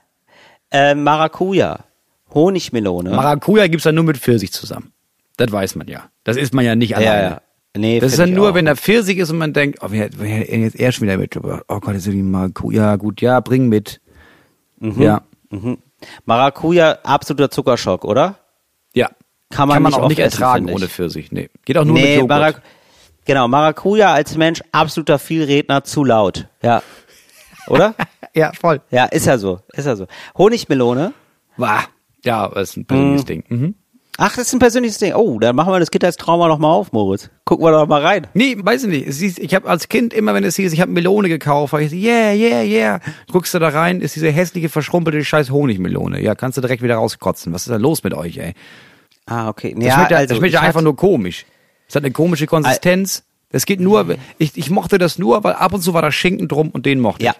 [0.73, 1.85] äh, Maracuja,
[2.35, 3.11] Honigmelone.
[3.11, 4.93] Maracuja gibt's dann nur mit Pfirsich zusammen.
[5.37, 6.11] Das weiß man ja.
[6.25, 7.23] Das isst man ja nicht alleine.
[7.23, 7.43] ja, ja.
[7.77, 8.55] Nee, Das ist dann ich nur, auch.
[8.55, 11.37] wenn da Pfirsich ist und man denkt, oh, wer, wer jetzt er schon wieder mit.
[11.37, 12.97] Oh Gott, das ist irgendwie Maracuja.
[12.97, 14.01] Gut, ja, bring mit.
[14.81, 15.01] Mhm.
[15.01, 15.23] Ja.
[16.25, 18.37] Maracuja, absoluter Zuckerschock, oder?
[18.93, 19.09] Ja.
[19.51, 21.33] Kann man Kann man nicht auch nicht essen, ertragen ohne Pfirsich.
[21.33, 21.49] Nee.
[21.65, 22.29] Geht auch nur mit nee, Joghurt.
[22.29, 22.63] Marac
[23.31, 26.49] genau, Maracuja als Mensch, absoluter Vielredner, zu laut.
[26.63, 26.83] Ja.
[27.69, 27.95] Oder?
[28.35, 28.81] ja, voll.
[28.91, 30.07] ja, ist ja so, ist ja so.
[30.37, 31.13] Honigmelone.
[31.57, 31.85] Wah.
[32.25, 33.45] Ja, das ist ein persönliches Ding.
[33.49, 33.75] Mhm.
[34.19, 35.15] Ach, das ist ein persönliches Ding.
[35.15, 37.31] Oh, dann machen wir das Kindheitstrauma noch mal auf, Moritz.
[37.45, 38.27] Gucken wir doch mal rein.
[38.35, 39.39] Nee, weiß ich nicht.
[39.39, 42.33] Ich habe als Kind immer, wenn es hieß, ich habe Melone gekauft, ich so, yeah,
[42.33, 43.01] yeah, yeah.
[43.31, 46.21] Guckst du da rein, ist diese hässliche, verschrumpelte scheiß Honigmelone.
[46.21, 47.53] Ja, kannst du direkt wieder rauskotzen.
[47.55, 48.55] Was ist da los mit euch, ey?
[49.27, 49.75] Ah, okay.
[49.77, 51.47] Das Ja, schmeckt, ja, also das schmeckt ja einfach hatte- nur komisch.
[51.91, 53.25] Es hat eine komische Konsistenz.
[53.51, 56.47] Es geht nur, ich, ich mochte das nur, weil ab und zu war da Schinken
[56.47, 57.37] drum und den mochte Ja, ich.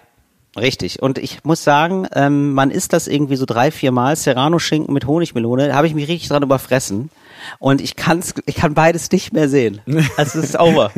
[0.57, 1.01] Richtig.
[1.01, 5.07] Und ich muss sagen, ähm, man isst das irgendwie so drei, vier Mal, Serrano-Schinken mit
[5.07, 7.09] Honigmelone, da habe ich mich richtig dran überfressen.
[7.59, 9.81] Und ich kann's, ich kann beides nicht mehr sehen.
[10.17, 10.91] Also es ist over.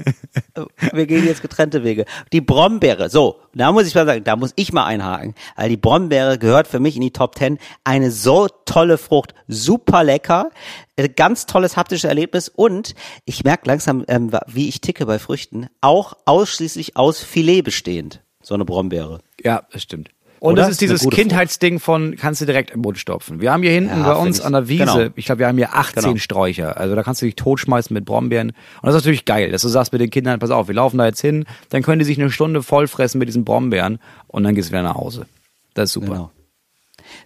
[0.91, 2.05] Wir gehen jetzt getrennte Wege.
[2.31, 5.35] Die Brombeere, so, da muss ich mal sagen, da muss ich mal einhaken.
[5.55, 7.59] Weil die Brombeere gehört für mich in die Top Ten.
[7.83, 10.49] Eine so tolle Frucht, super lecker,
[10.95, 12.95] äh, ganz tolles haptisches Erlebnis und
[13.25, 18.21] ich merke langsam, ähm, wie ich ticke bei Früchten, auch ausschließlich aus Filet bestehend.
[18.41, 19.19] So eine Brombeere.
[19.43, 20.09] Ja, das stimmt.
[20.39, 20.63] Und Oder?
[20.63, 21.09] das ist dieses.
[21.09, 23.39] Kindheitsding von, kannst du direkt im Mund stopfen.
[23.39, 25.09] Wir haben hier hinten Ja, bei uns an der Wiese, genau.
[25.15, 26.17] ich glaube, wir haben hier 18 Genau.
[26.17, 26.75] Sträucher.
[26.75, 28.49] Also da kannst du dich totschmeißen mit Brombeeren.
[28.49, 30.97] Und das ist natürlich geil, dass du sagst mit den Kindern, pass auf, wir laufen
[30.97, 34.53] da jetzt hin, dann können die sich eine Stunde vollfressen mit diesen Brombeeren und dann
[34.53, 35.27] gehst du wieder nach Hause.
[35.75, 36.07] Das ist super.
[36.07, 36.31] Genau.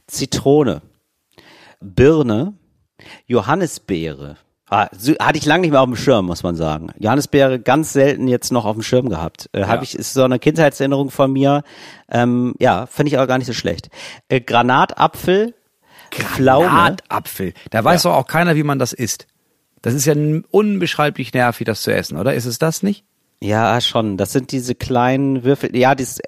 [0.05, 0.83] Zitrone,
[1.81, 2.53] Birne,
[3.25, 4.37] Johannisbeere.
[4.69, 6.89] Ah, so- hatte ich lange nicht mehr auf dem Schirm, muss man sagen.
[6.99, 9.49] Johannisbeere ganz selten jetzt noch auf dem Schirm gehabt.
[9.53, 9.81] Äh, hab Ja.
[9.81, 11.63] ich, ist so eine Kindheitserinnerung von mir.
[12.09, 13.89] Ähm, ja, finde ich aber gar nicht so schlecht.
[14.27, 15.53] Äh, Granatapfel,
[16.11, 16.67] Pflaume.
[16.67, 17.53] Granatapfel.
[17.69, 19.27] Da weiß doch auch keiner, wie man das isst.
[19.81, 20.15] Das ist ja
[20.51, 22.33] unbeschreiblich nervig, das zu essen, oder?
[22.33, 23.05] Ist es das nicht?
[23.39, 24.17] Ja, schon.
[24.17, 25.75] Das sind diese kleinen Würfel.
[25.75, 26.19] Ja, dies,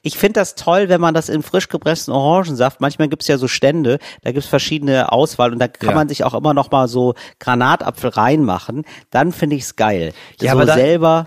[0.00, 3.48] ich finde das toll, wenn man das in frisch gepressten Orangensaft, manchmal gibt's ja so
[3.48, 5.94] Stände, da gibt's verschiedene Auswahl und da kann Ja.
[5.94, 8.84] man sich auch immer noch mal so Granatapfel reinmachen.
[9.10, 10.14] Dann finde ich's geil.
[10.40, 11.26] Ja, so aber da- selber.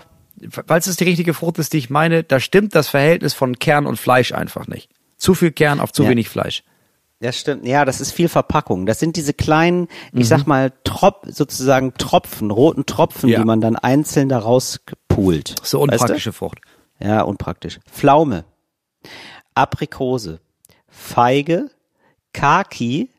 [0.66, 3.86] Falls es die richtige Frucht ist, die ich meine, da stimmt das Verhältnis von Kern
[3.86, 4.88] und Fleisch einfach nicht.
[5.16, 6.10] Zu viel Kern auf zu Ja.
[6.10, 6.62] wenig Fleisch.
[7.20, 7.66] Das stimmt.
[7.66, 8.86] Ja, das ist viel Verpackung.
[8.86, 10.22] Das sind diese kleinen, ich Mhm.
[10.24, 13.40] sag mal, Trop, sozusagen Tropfen, roten Tropfen, Ja.
[13.40, 14.78] die man dann einzeln daraus
[15.18, 15.54] poolt.
[15.62, 15.94] So Weißt du?
[15.94, 16.60] unpraktische Frucht.
[17.00, 17.80] Ja, unpraktisch.
[17.90, 18.44] Pflaume,
[19.54, 20.40] Aprikose,
[20.88, 21.70] Feige,
[22.32, 23.10] Kaki,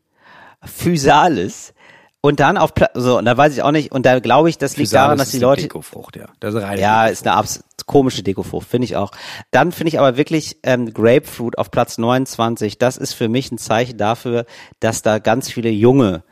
[0.63, 1.73] Physalis
[2.21, 4.57] und dann auf Pla so und da weiß ich auch nicht und da glaube ich,
[4.57, 6.25] das liegt daran, dass die Leute Dekofrucht, ja.
[6.41, 9.11] Das ist reine ja, ist eine abs komische Dekofrucht, finde ich auch.
[9.51, 13.57] Dann finde ich aber wirklich ähm, Grapefruit auf Platz 29, das ist für mich ein
[13.57, 14.45] Zeichen dafür,
[14.79, 16.23] dass da ganz viele junge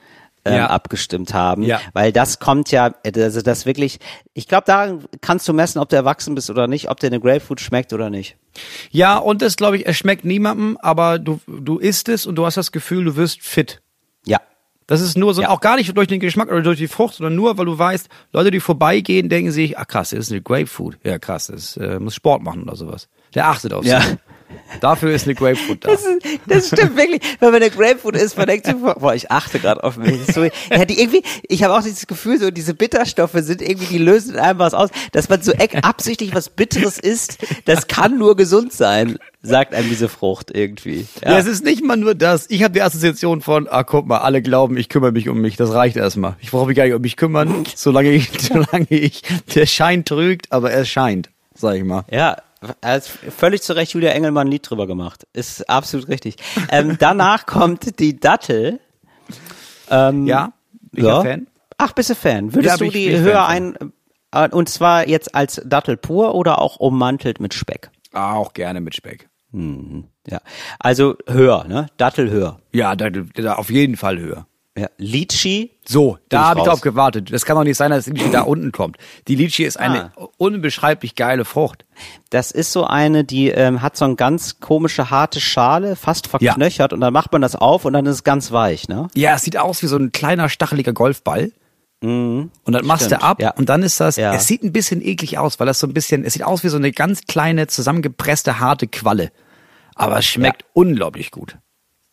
[0.47, 0.67] ähm, Ja.
[0.67, 1.79] abgestimmt haben, Ja.
[1.93, 3.99] weil das kommt ja, also das wirklich,
[4.33, 7.19] ich glaube, daran kannst du messen, ob du erwachsen bist oder nicht, ob dir eine
[7.19, 8.35] Grapefruit schmeckt oder nicht.
[8.91, 12.45] Ja, und das glaube ich, es schmeckt niemandem, aber du, du isst es und du
[12.45, 13.81] hast das Gefühl, du wirst fit.
[14.25, 14.39] Ja,
[14.87, 15.49] Das ist nur so, Ja.
[15.49, 18.07] auch gar nicht durch den Geschmack oder durch die Frucht, sondern nur, weil du weißt,
[18.31, 20.97] Leute, die vorbeigehen, denken sich, ach krass, das ist eine Grapefruit.
[21.03, 23.09] Ja, krass, das äh, muss Sport machen oder sowas.
[23.35, 23.99] Der achtet auf Ja.
[24.01, 24.15] sich.
[24.79, 25.91] Dafür ist eine Grapefruit da.
[25.91, 27.21] Das, ist, das stimmt wirklich.
[27.39, 30.25] Wenn man eine Grapefruit isst, man denkt sich, boah, ich achte gerade auf mich.
[30.33, 33.97] So, ja, die irgendwie, ich habe auch dieses Gefühl, so diese Bitterstoffe sind irgendwie, die
[33.97, 38.17] lösen in einem was aus, dass man so eck absichtlich was Bitteres isst, das kann
[38.17, 41.07] nur gesund sein, sagt einem diese Frucht irgendwie.
[41.23, 42.49] Ja, ja es ist nicht mal nur das.
[42.49, 45.55] Ich habe die Assoziation von, ah, guck mal, alle glauben, ich kümmere mich um mich.
[45.55, 46.35] Das reicht erstmal.
[46.39, 49.23] Ich brauche mich gar nicht um mich kümmern, solange ich, solange ich,
[49.55, 52.03] der Schein trügt, aber er scheint, sag ich mal.
[52.11, 52.37] Ja,
[52.81, 55.27] als völlig zu Recht Julia Engelmann ein Lied drüber gemacht.
[55.33, 56.37] Ist absolut richtig.
[56.69, 58.79] Ähm, danach kommt die Dattel.
[59.89, 60.53] Ähm, ja,
[60.91, 61.21] bin ja.
[61.21, 61.47] Fan.
[61.77, 62.53] Ach, bist du Fan?
[62.53, 63.77] Würdest ja, du die höher ein,
[64.31, 67.91] äh, und zwar jetzt als Dattel pur oder auch ummantelt mit Speck?
[68.13, 69.29] Auch gerne mit Speck.
[69.51, 70.05] Mhm.
[70.27, 70.41] Ja,
[70.79, 71.87] also höher, ne?
[71.97, 72.59] Dattel höher.
[72.73, 74.47] Ja, Dattel, auf jeden Fall höher.
[74.77, 75.71] Ja, Litchi.
[75.87, 77.33] So, da habe ich drauf gewartet.
[77.33, 78.97] Das kann doch nicht sein, dass Litchi da unten kommt.
[79.27, 80.27] Die Litchi ist eine ah.
[80.37, 81.85] unbeschreiblich geile Frucht.
[82.29, 86.91] Das ist so eine, die ähm, hat so eine ganz komische harte Schale, fast verknöchert
[86.91, 86.95] ja.
[86.95, 89.07] und dann macht man das auf und dann ist es ganz weich, ne?
[89.15, 91.51] Ja, es sieht aus wie so ein kleiner stacheliger Golfball.
[92.01, 92.51] Mhm.
[92.63, 93.23] Und dann machst Stimmt.
[93.23, 93.51] du ab ja.
[93.55, 94.33] und dann ist das, ja.
[94.35, 96.69] es sieht ein bisschen eklig aus, weil das so ein bisschen, es sieht aus wie
[96.69, 99.31] so eine ganz kleine, zusammengepresste, harte Qualle.
[99.95, 101.57] Aber es schmeckt unglaublich gut.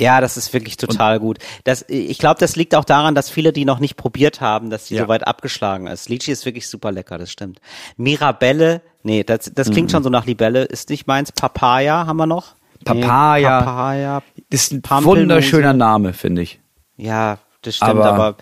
[0.00, 1.38] Ja, das ist wirklich total und gut.
[1.62, 4.86] Das, ich glaube, das liegt auch daran, dass viele die noch nicht probiert haben, dass
[4.86, 5.02] die ja.
[5.02, 6.08] so weit abgeschlagen ist.
[6.08, 7.60] Litchi ist wirklich super lecker, das stimmt.
[7.96, 9.92] Mirabelle, nee, das, das klingt mhm.
[9.92, 11.30] schon so nach Libelle, ist nicht meins.
[11.30, 12.56] Papaya haben wir noch?
[12.84, 13.60] Papaya.
[13.60, 14.22] Nee, Papaya.
[14.50, 16.60] Ist ein wunderschöner Name, finde ich.
[16.96, 18.36] Ja, das stimmt, aber,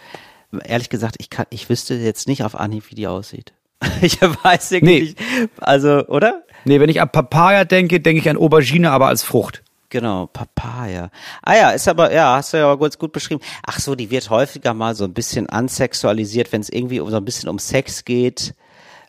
[0.50, 3.53] aber, ehrlich gesagt, ich kann, ich wüsste jetzt nicht auf Anhieb, wie die aussieht.
[4.00, 5.00] ich weiß irgendwie nee.
[5.00, 5.18] nicht.
[5.61, 6.44] Also, oder?
[6.64, 9.62] Nee, wenn ich an Papaya denke, denke ich an Aubergine, aber als Frucht.
[9.93, 11.11] Genau, Papaya.
[11.43, 13.43] Ah ja, ist aber, ja, hast du ja gut, gut beschrieben.
[13.62, 17.26] Ach so, die wird häufiger mal so ein bisschen ansexualisiert, wenn es irgendwie so ein
[17.26, 18.55] bisschen um Sex geht.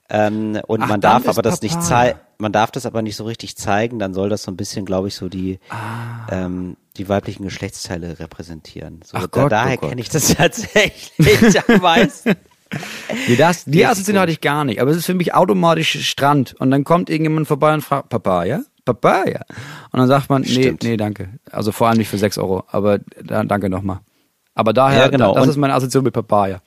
[0.09, 3.23] Ähm, und Ach, man darf aber das nicht zeigen, man darf das aber nicht so
[3.23, 6.27] richtig zeigen, dann soll das so ein bisschen, glaube ich, so die, ah.
[6.29, 8.99] ähm, die weiblichen Geschlechtsteile repräsentieren.
[9.05, 12.36] So, Ach Gott, daher oh kenne ich das tatsächlich am meisten.
[13.27, 16.55] Nee, das, die Assoziation hatte ich gar nicht, aber es ist für mich automatisch Strand
[16.59, 18.61] und dann kommt irgendjemand vorbei und fragt, Papa, ja?
[18.86, 19.41] Papaya.
[19.91, 20.84] Und dann sagt man, nee, Stimmt.
[20.84, 21.29] nee, danke.
[21.51, 23.99] Also vor allem nicht für sechs Euro, aber da, danke nochmal.
[24.55, 25.34] Aber daher, ja, genau.
[25.34, 26.61] das ist meine Assoziation mit Papaya.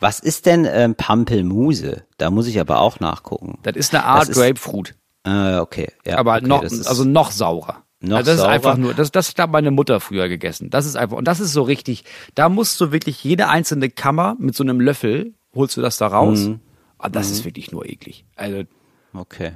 [0.00, 2.04] Was ist denn ähm, Pampelmuse?
[2.18, 3.58] Da muss ich aber auch nachgucken.
[3.62, 4.94] Das ist eine Art Grapefruit.
[5.24, 5.88] Äh, okay.
[6.04, 7.84] Ja, aber okay, noch, also noch saurer.
[8.00, 8.50] Noch also das saurer.
[8.50, 10.70] ist einfach nur, das, das hat meine Mutter früher gegessen.
[10.70, 14.36] Das ist einfach, und das ist so richtig, da musst du wirklich jede einzelne Kammer
[14.38, 16.40] mit so einem Löffel, holst du das da raus.
[16.40, 16.60] Mhm.
[16.98, 17.32] Aber ah, das mhm.
[17.32, 18.24] ist wirklich nur eklig.
[18.36, 18.62] Also.
[19.14, 19.52] Okay.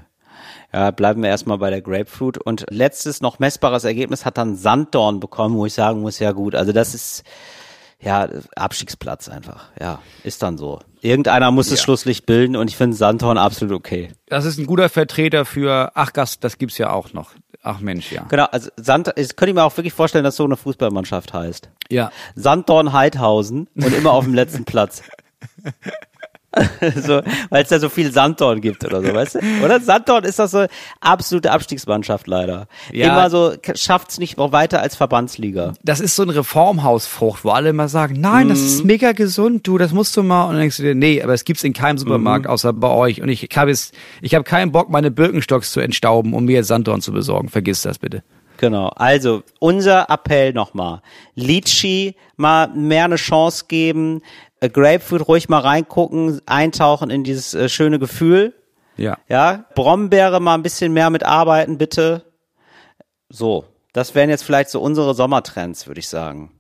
[0.77, 2.37] Ja, bleiben wir erstmal bei der Grapefruit.
[2.37, 6.55] Und letztes noch messbares Ergebnis hat dann Sanddorn bekommen, wo ich sagen muss, ja gut,
[6.55, 7.24] also das ist
[7.99, 9.70] ja Abstiegsplatz einfach.
[9.81, 10.81] Ja, ist dann so.
[11.01, 14.12] Irgendeiner muss das Schlusslicht bilden und ich finde Sanddorn absolut okay.
[14.27, 17.31] Das ist ein guter Vertreter für, ach Gast, das gibt's ja auch noch.
[17.62, 18.27] Ach Mensch, ja.
[18.29, 21.70] Genau, also Sand, ich könnte mir auch wirklich vorstellen, dass so eine Fußballmannschaft heißt.
[21.89, 22.11] Ja.
[22.35, 25.03] Sanddorn Heidhausen und immer auf dem letzten Platz.
[26.96, 29.38] so, weil es da so viel Sanddorn gibt oder so, weißt du?
[29.64, 29.80] Oder?
[29.80, 30.66] Sanddorn ist das so
[31.00, 32.68] absolute Abstiegsmannschaft leider.
[32.92, 33.12] Ja.
[33.12, 35.74] Immer so, schafft's nicht noch weiter als Verbandsliga.
[35.82, 38.50] Das ist so ein Reformhausfrucht, wo alle immer sagen, nein, mm.
[38.50, 38.86] das ist mhm.
[38.86, 40.44] mega gesund, du, das musst du mal.
[40.44, 42.50] Und dann denkst du dir, nee, aber es gibt's in keinem Supermarkt, mm.
[42.50, 43.20] außer bei euch.
[43.20, 46.68] Und ich habe jetzt, ich habe keinen Bock, meine Birkenstocks zu entstauben, um mir jetzt
[46.68, 47.48] Sanddorn zu besorgen.
[47.48, 48.22] Vergiss das bitte.
[48.59, 48.88] Genau.
[48.88, 51.02] Also unser Appell nochmal:
[51.34, 54.22] Litchi mal mehr eine Chance geben.
[54.61, 58.54] Äh, Grapefruit ruhig mal reingucken, eintauchen in dieses äh, schöne Gefühl.
[58.96, 59.18] Ja.
[59.28, 59.64] Ja.
[59.74, 62.24] Brombeere mal ein bisschen mehr mitarbeiten, bitte.
[63.28, 63.64] So.
[63.92, 66.52] Das wären jetzt vielleicht so unsere Sommertrends, würde ich sagen.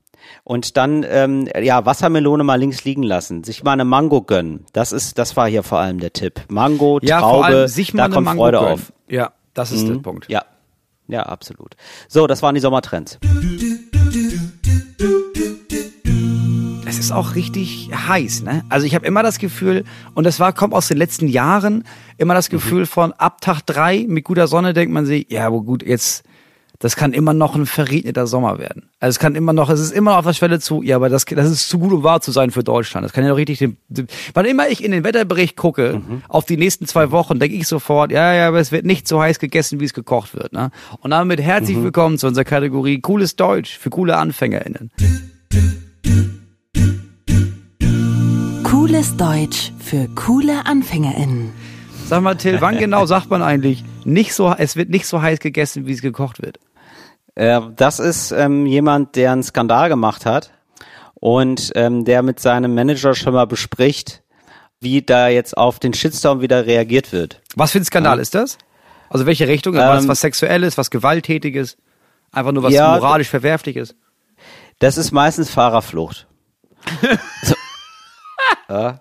[0.42, 4.64] Und dann, ähm, ja, Wassermelone mal links liegen lassen, sich mal eine Mango gönnen.
[4.72, 6.40] Das ist, das war hier vor allem der Tipp.
[6.48, 8.72] Mango, ja, Traube, vor allem sich mal da kommt Mango Freude gönnen.
[8.72, 8.92] auf.
[9.08, 9.94] Ja, das ist mhm.
[9.94, 10.28] der Punkt.
[10.30, 10.44] Ja,
[11.08, 11.76] ja, absolut.
[12.08, 13.18] So, das waren die Sommertrends.
[16.96, 18.64] Es ist auch richtig heiß, ne?
[18.70, 19.84] Also ich habe immer das Gefühl,
[20.14, 21.84] und das war kommt aus den letzten Jahren,
[22.16, 22.86] immer das Gefühl mhm.
[22.86, 26.24] von ab Tag drei mit guter Sonne denkt man sich, ja, aber gut, jetzt
[26.78, 28.88] das kann immer noch ein verregneter Sommer werden.
[28.98, 31.10] Also es kann immer noch, es ist immer noch auf der Schwelle zu, ja, aber
[31.10, 33.04] das, das ist zu gut, um wahr zu sein für Deutschland.
[33.04, 33.76] Das kann ja noch richtig, den,
[34.32, 36.22] wann immer ich in den Wetterbericht gucke, mhm.
[36.28, 39.20] auf die nächsten zwei Wochen, denke ich sofort, ja, ja, aber es wird nicht so
[39.20, 40.54] heiß gegessen, wie es gekocht wird.
[40.54, 40.70] Ne?
[41.00, 41.84] Und damit herzlich mhm.
[41.84, 44.90] willkommen zu unserer Kategorie Cooles Deutsch für coole AnfängerInnen.
[48.86, 51.52] Cooles Deutsch für coole AnfängerInnen.
[52.06, 55.40] Sag mal, Till, wann genau sagt man eigentlich, nicht so, es wird nicht so heiß
[55.40, 56.60] gegessen, wie es gekocht wird?
[57.34, 60.52] Äh, das ist ähm, jemand, der einen Skandal gemacht hat
[61.14, 64.22] und ähm, der mit seinem Manager schon mal bespricht,
[64.78, 67.42] wie da jetzt auf den Shitstorm wieder reagiert wird.
[67.56, 68.22] Was für ein Skandal ja.
[68.22, 68.56] ist das?
[69.10, 69.74] Also welche Richtung?
[69.74, 71.76] was, Ähm, was Sexuelles, was Gewalttätiges?
[72.30, 73.96] Einfach nur was Ja, moralisch Verwerfliches?
[74.78, 76.28] Das ist meistens Fahrerflucht.
[77.42, 77.55] so.
[78.68, 78.98] ja.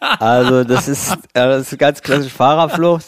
[0.00, 3.06] Also das ist, ja, das ist ganz klassisch Fahrerflucht.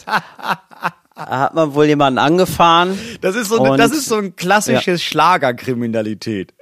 [1.15, 2.99] Da hat man wohl jemanden angefahren.
[3.21, 6.55] Das ist so, Und- das ist so ein klassisches Schlagerkriminalität.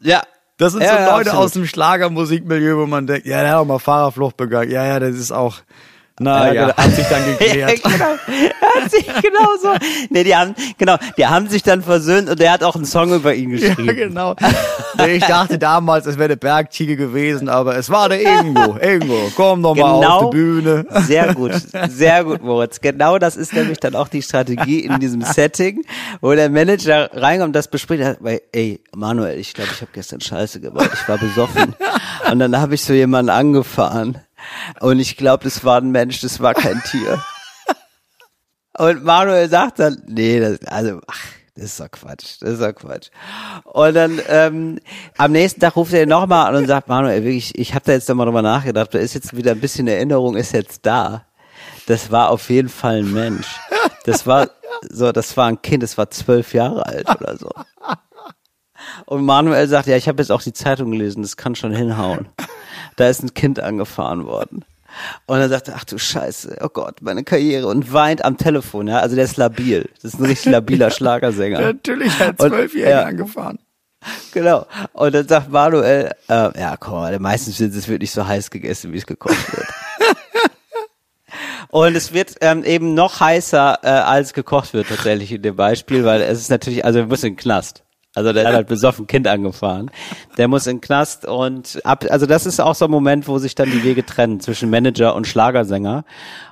[0.00, 0.22] Ja.
[0.58, 1.44] Das sind Ja, so ja, Leute absolut.
[1.46, 4.70] aus dem Schlagermusikmilieu, wo man denkt, ja, der hat auch mal Fahrerflucht begangen.
[4.70, 5.56] Ja, ja, das ist auch,
[6.22, 6.76] na Ja, ja, genau.
[6.76, 7.80] hat sich dann geklärt.
[7.84, 8.04] Ja, genau.
[8.04, 9.68] Hat sich genau so.
[10.10, 13.12] Nee, die haben, genau, die haben sich dann versöhnt und der hat auch einen Song
[13.12, 13.96] über ihn Ja, geschrieben.
[13.96, 14.36] genau.
[14.98, 18.76] Nee, Ich dachte damals, es wäre eine Bergziege gewesen, aber es war der Ingo.
[18.76, 20.08] Ingo, komm doch mal Genau.
[20.18, 20.84] auf die Bühne.
[21.06, 21.52] Sehr gut,
[21.88, 22.80] sehr gut, Moritz.
[22.82, 25.84] Genau das ist nämlich dann auch die Strategie in diesem Setting,
[26.20, 28.02] wo der Manager reinkommt das bespricht.
[28.02, 30.90] Er weil, ey, Manuel, ich glaube, ich habe gestern Scheiße gebaut.
[30.92, 31.74] Ich war besoffen.
[32.30, 34.18] Und dann habe ich so jemanden angefahren.
[34.80, 37.22] Und ich glaube, das war ein Mensch, das war kein Tier.
[38.78, 41.24] Und Manuel sagt dann, nee, das, also, ach,
[41.54, 43.10] das ist doch Quatsch, das ist doch Quatsch.
[43.64, 44.78] Und dann ähm,
[45.18, 48.08] am nächsten Tag ruft er nochmal an und sagt, Manuel, wirklich, ich habe da jetzt
[48.08, 51.26] nochmal drüber nachgedacht, da ist jetzt wieder ein bisschen Erinnerung, ist jetzt da.
[51.86, 53.48] Das war auf jeden Fall ein Mensch.
[54.04, 54.48] Das war
[54.88, 57.50] so, das war ein Kind, das war zwölf Jahre alt oder so.
[59.04, 62.28] Und Manuel sagt, ja, ich habe jetzt auch die Zeitung gelesen, das kann schon hinhauen.
[62.96, 64.64] Da ist ein Kind angefahren worden.
[65.26, 68.98] Und er, ach du Scheiße, oh Gott, meine Karriere und weint am Telefon, ja.
[68.98, 69.88] Also der ist labil.
[70.02, 71.60] Das ist ein richtig labiler Schlagersänger.
[71.60, 73.04] Natürlich hat Zwölfjähriger ja.
[73.04, 73.58] angefahren.
[74.32, 74.66] Genau.
[74.92, 78.50] Und dann sagt Manuel, äh, ja, komm mal, meistens wird es wird nicht so heiß
[78.50, 79.66] gegessen, wie es gekocht wird.
[81.68, 86.04] Und es wird ähm, eben noch heißer, äh, als gekocht wird tatsächlich in dem Beispiel,
[86.04, 87.84] weil es ist natürlich, also wir müssen in den Knast.
[88.14, 89.88] Also der hat halt besoffen Kind angefahren.
[90.36, 93.38] Der muss in den Knast und ab, also das ist auch so ein Moment, wo
[93.38, 96.04] sich dann die Wege trennen zwischen Manager und Schlagersänger.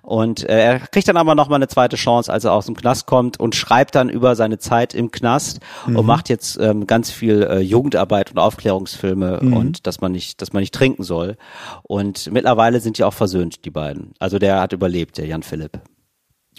[0.03, 3.07] Und äh, er kriegt dann aber nochmal eine zweite Chance, als er aus dem Knast
[3.07, 7.43] kommt und schreibt dann über seine Zeit im Knast und macht jetzt ähm, ganz viel
[7.43, 11.37] äh, Jugendarbeit und Aufklärungsfilme und dass man nicht, dass man nicht trinken soll.
[11.83, 14.13] Und mittlerweile sind die auch versöhnt, die beiden.
[14.21, 15.81] Also der hat überlebt, der Jan Philipp.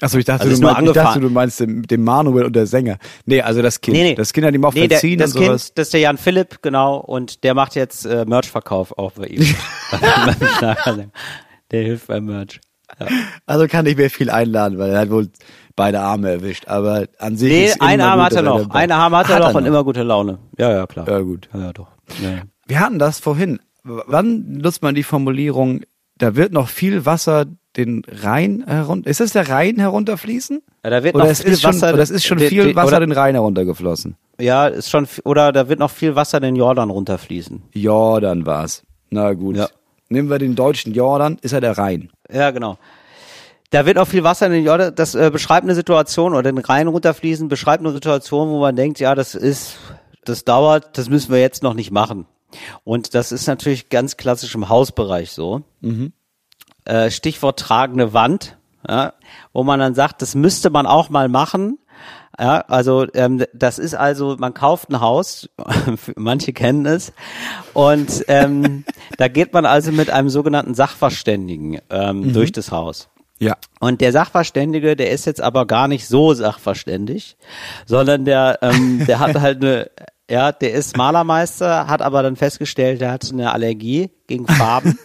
[0.01, 2.65] Achso, ich dachte, Also du, meinst, ich dachte du meinst den, den Manuel und der
[2.67, 2.97] Sänger.
[3.25, 4.17] Nee, also das Kind.
[4.17, 5.65] Das Kind hat ihm auch nee, verziehen der, das und sowas.
[5.65, 9.25] Kind, das ist der Jan Philipp, genau, und der macht jetzt äh, Merch-Verkauf auch bei
[9.25, 9.45] ihm.
[11.71, 12.59] Der hilft beim Merch.
[12.99, 13.07] Ja.
[13.45, 15.27] Also kann nicht mehr viel einladen, weil er hat wohl
[15.75, 16.67] beide Arme erwischt.
[16.67, 18.69] Aber an sich Nee, ist immer ein Arm gut, hat er noch.
[18.71, 19.67] Einen Arm hat, er Hat noch er und noch?
[19.67, 20.39] immer gute Laune.
[20.57, 21.07] Ja, ja, klar.
[21.07, 21.47] Ja, gut.
[21.53, 21.87] Ja, ja, doch.
[22.21, 22.41] Ja.
[22.65, 23.59] Wir hatten das vorhin.
[23.83, 25.81] Wann nutzt man die Formulierung,
[26.19, 27.45] da wird noch viel Wasser
[27.75, 30.61] den Rhein herunter, ist das der Rhein herunterfließen?
[30.83, 31.97] Ja, da wird Oder noch viel ist schon, Wasser.
[31.97, 34.15] es ist schon viel Wasser oder, den Rhein heruntergeflossen.
[34.39, 37.63] Ja, ist schon, oder da wird noch viel Wasser den Jordan runterfließen.
[37.73, 38.83] Jordan war's.
[39.09, 39.57] Na gut.
[39.57, 39.69] Ja.
[40.09, 42.09] Nehmen wir den deutschen Jordan, ist er der Rhein.
[42.31, 42.77] Ja, genau.
[43.69, 44.93] Da wird noch viel Wasser in den Jordan.
[44.95, 48.99] Das äh, beschreibt eine Situation oder den Rhein runterfließen, beschreibt eine Situation, wo man denkt,
[48.99, 49.77] ja, das ist,
[50.25, 52.25] das dauert, das müssen wir jetzt noch nicht machen.
[52.83, 55.61] Und das ist natürlich ganz klassisch im Hausbereich so.
[56.85, 59.13] Äh, Stichwort tragende Wand, ja,
[59.53, 61.77] wo man dann sagt, das müsste man auch mal machen.
[62.39, 65.49] Ja, also ähm, das ist also, man kauft ein Haus,
[66.15, 67.11] manche kennen es,
[67.73, 68.85] und ähm,
[69.17, 73.09] da geht man also mit einem sogenannten Sachverständigen ähm, durch das Haus.
[73.39, 73.57] Ja.
[73.79, 77.37] Und der Sachverständige, der ist jetzt aber gar nicht so sachverständig,
[77.85, 79.89] sondern der, ähm, der hat halt eine,
[80.29, 84.97] ja, der ist Malermeister, hat aber dann festgestellt, der hat eine Allergie gegen Farben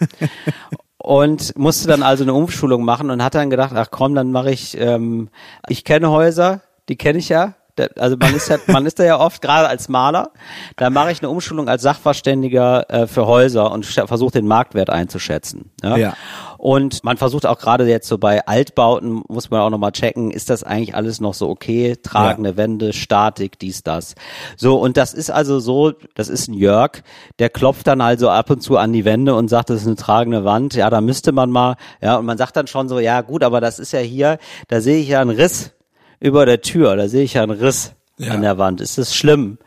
[0.99, 4.51] und musste dann also eine Umschulung machen und hat dann gedacht, ach komm, dann mache
[4.51, 5.31] ich, ähm,
[5.68, 7.55] ich kenne Häuser, die kenne ich ja.
[7.97, 10.31] Also man ist ja, man ist da ja oft gerade als Maler.
[10.77, 15.70] Da mache ich eine Umschulung als Sachverständiger äh, für Häuser und versuche den Marktwert einzuschätzen.
[15.83, 15.97] Ja?
[15.97, 16.14] Ja.
[16.59, 20.49] Und man versucht auch gerade jetzt so bei Altbauten, muss man auch nochmal checken, ist
[20.49, 21.95] das eigentlich alles noch so okay?
[22.03, 24.14] Tragende Wände, Statik, dies, das.
[24.57, 27.03] So, und das ist also so, das ist ein Jörg,
[27.39, 29.97] der klopft dann also ab und zu an die Wände und sagt, das ist eine
[29.97, 30.75] tragende Wand.
[30.75, 33.61] Ja, da müsste man mal, ja, und man sagt dann schon so, ja gut, aber
[33.61, 35.74] das ist ja hier, da sehe ich ja einen Riss
[36.25, 38.33] über der Tür, da sehe ich ja einen Riss Ja.
[38.33, 38.81] an der Wand.
[38.81, 39.59] Ist das schlimm?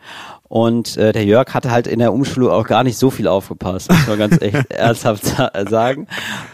[0.49, 3.91] Und äh, der Jörg hatte halt in der Umschulung auch gar nicht so viel aufgepasst,
[3.91, 6.07] muss man ganz echt ernsthaft sa- sagen.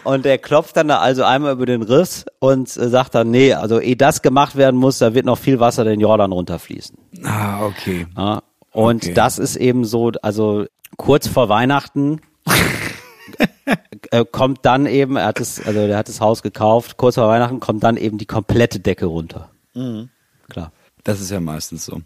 [0.04, 3.54] Und der klopft dann da also einmal über den Riss und äh, sagt dann, nee,
[3.54, 6.98] also ehe das gemacht werden muss, da wird noch viel Wasser den Jordan runterfließen.
[7.24, 8.08] Ah, okay.
[8.18, 8.42] Ja?
[8.72, 9.14] Und Okay.
[9.14, 10.66] das ist eben so, also
[10.98, 12.20] kurz vor Weihnachten
[14.12, 17.28] äh, kommt dann eben, er hat es, also der hat das Haus gekauft, kurz vor
[17.28, 19.50] Weihnachten kommt dann eben die komplette Decke runter.
[20.50, 20.72] Klar.
[21.04, 22.02] Das ist ja meistens so.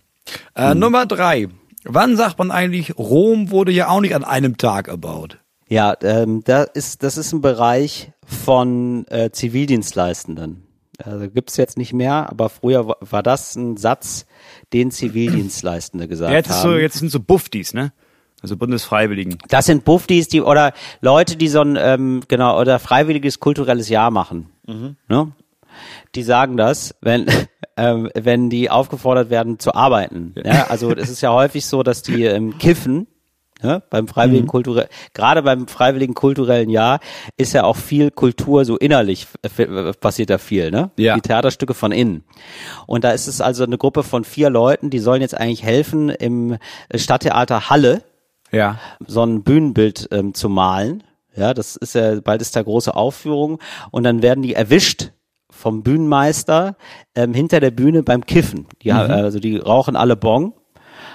[0.56, 1.50] Äh, Nummer drei.
[1.84, 5.40] Wann sagt man eigentlich, Rom wurde ja auch nicht an einem Tag erbaut?
[5.70, 10.64] Ja, ähm, da ist, das ist ein Bereich von äh, Zivildienstleistenden.
[11.04, 14.26] Also gibt's jetzt nicht mehr, aber früher wa- war das ein Satz,
[14.74, 16.72] den Zivildienstleistende gesagt Jetzt, ist haben.
[16.72, 17.94] so, jetzt sind so Buffdies, ne?
[18.42, 19.38] Also Bundesfreiwilligen.
[19.50, 24.10] Das sind Buffdies, die oder Leute, die so ein ähm, genau oder freiwilliges kulturelles Jahr
[24.12, 24.50] machen.
[25.08, 25.32] Ne?
[26.16, 27.26] Die sagen das, wenn
[27.78, 30.34] ähm, wenn die aufgefordert werden zu arbeiten.
[30.44, 33.08] Ja, also es ist ja häufig so, dass die ähm, kiffen.
[33.64, 37.00] Ja, beim freiwilligen kulturell, gerade beim freiwilligen kulturellen Jahr
[37.38, 40.92] ist ja auch viel Kultur so innerlich f- f- passiert da viel, ne?
[40.96, 41.16] Ja.
[41.16, 42.24] Die Theaterstücke von innen.
[42.86, 46.10] Und da ist es also eine Gruppe von vier Leuten, die sollen jetzt eigentlich helfen
[46.12, 46.58] im
[46.94, 48.04] Stadttheater Halle
[48.52, 48.78] Ja.
[49.08, 51.02] so ein Bühnenbild ähm, zu malen.
[51.36, 53.58] Ja, das ist ja, bald ist da große Aufführung
[53.90, 55.14] und dann werden die erwischt
[55.58, 56.76] vom Bühnenmeister
[57.16, 58.68] ähm, hinter der Bühne beim Kiffen.
[58.84, 60.54] Die, ha- Also die rauchen alle Bong.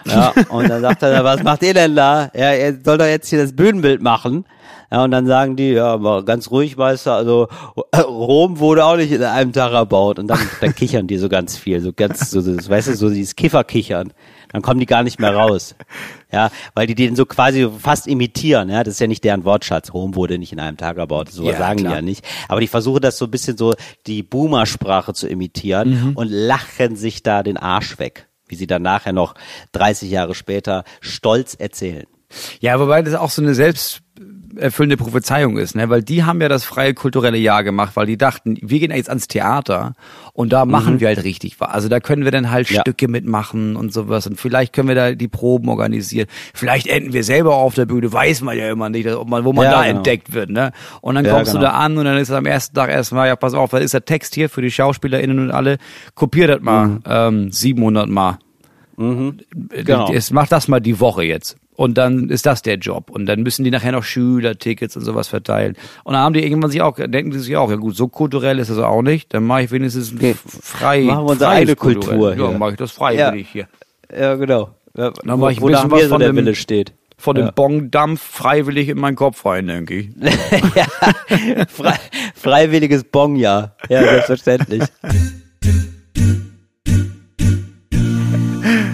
[0.05, 2.29] Ja, und dann sagt er, was macht ihr denn da?
[2.35, 4.45] Ja, er soll doch jetzt hier das Bühnenbild machen.
[4.93, 7.49] Ja, und dann sagen die, ja, aber ganz ruhig, Meister, also
[7.97, 10.19] Rom wurde auch nicht in einem Tag erbaut.
[10.19, 13.09] Und dann, dann kichern die so ganz viel, so ganz, so, so, weißt du, so
[13.09, 14.13] dieses Kifferkichern.
[14.53, 15.75] Dann kommen die gar nicht mehr raus.
[16.31, 18.85] Ja, weil die den so quasi fast imitieren, ja.
[18.85, 19.95] Das ist ja nicht deren Wortschatz.
[19.95, 21.31] Rom wurde nicht in einem Tag erbaut.
[21.31, 21.97] So Ja, sagen die klar.
[21.97, 22.23] ja nicht.
[22.49, 23.73] Aber die versuchen das so ein bisschen so
[24.07, 26.13] die Boomer-Sprache zu imitieren Mhm.
[26.17, 28.29] und lachen sich da den Arsch weg.
[28.47, 29.33] Wie sie dann nachher noch
[29.73, 32.05] 30 Jahre später stolz erzählen.
[32.61, 35.89] Ja, wobei das auch so eine selbsterfüllende Prophezeiung ist, ne?
[35.91, 39.09] Weil die haben ja das freie kulturelle Jahr gemacht, weil die dachten, wir gehen jetzt
[39.09, 39.95] ans Theater
[40.35, 41.69] und da machen wir halt richtig was.
[41.71, 42.81] Also da können wir dann halt Ja.
[42.83, 46.27] Stücke mitmachen und sowas und vielleicht können wir da die Proben organisieren.
[46.55, 49.53] Vielleicht enden wir selber auf der Bühne, weiß man ja immer nicht, ob man, wo
[49.53, 49.97] man Ja, da genau.
[49.99, 50.73] entdeckt wird, ne?
[51.01, 51.71] Und dann Ja, kommst du genau.
[51.71, 54.05] da an und dann ist am ersten Tag erstmal, ja, pass auf, da ist der
[54.05, 55.79] Text hier für die SchauspielerInnen und alle,
[56.15, 57.01] kopiert das mal, Mhm.
[57.07, 58.39] ähm, 700 Mal.
[58.97, 60.13] Genau.
[60.13, 61.57] Es macht das mal die Woche jetzt.
[61.75, 63.09] Und dann ist das der Job.
[63.11, 65.75] Und dann müssen die nachher noch Schülertickets und sowas verteilen.
[66.05, 68.59] Und dann haben die irgendwann sich auch, denken die sich auch, ja gut, so kulturell
[68.59, 69.33] ist das auch nicht.
[69.33, 70.35] Dann mache ich wenigstens Okay.
[70.47, 71.03] frei.
[71.05, 71.77] Machen wir unsere eigene.
[71.77, 73.69] Kultur Ja, mache ich das freiwillig hier.
[74.15, 74.71] Ja, genau.
[74.97, 76.93] Ja, Dann wo, mach ich ein bisschen was von der dem- Wille steht.
[77.17, 77.51] Von dem Ja.
[77.53, 80.09] Bongdampf freiwillig in meinen Kopf rein, denke ich.
[80.75, 80.85] ja,
[81.69, 81.97] frei,
[82.35, 83.77] freiwilliges Bongjahr.
[83.89, 84.83] Ja, selbstverständlich.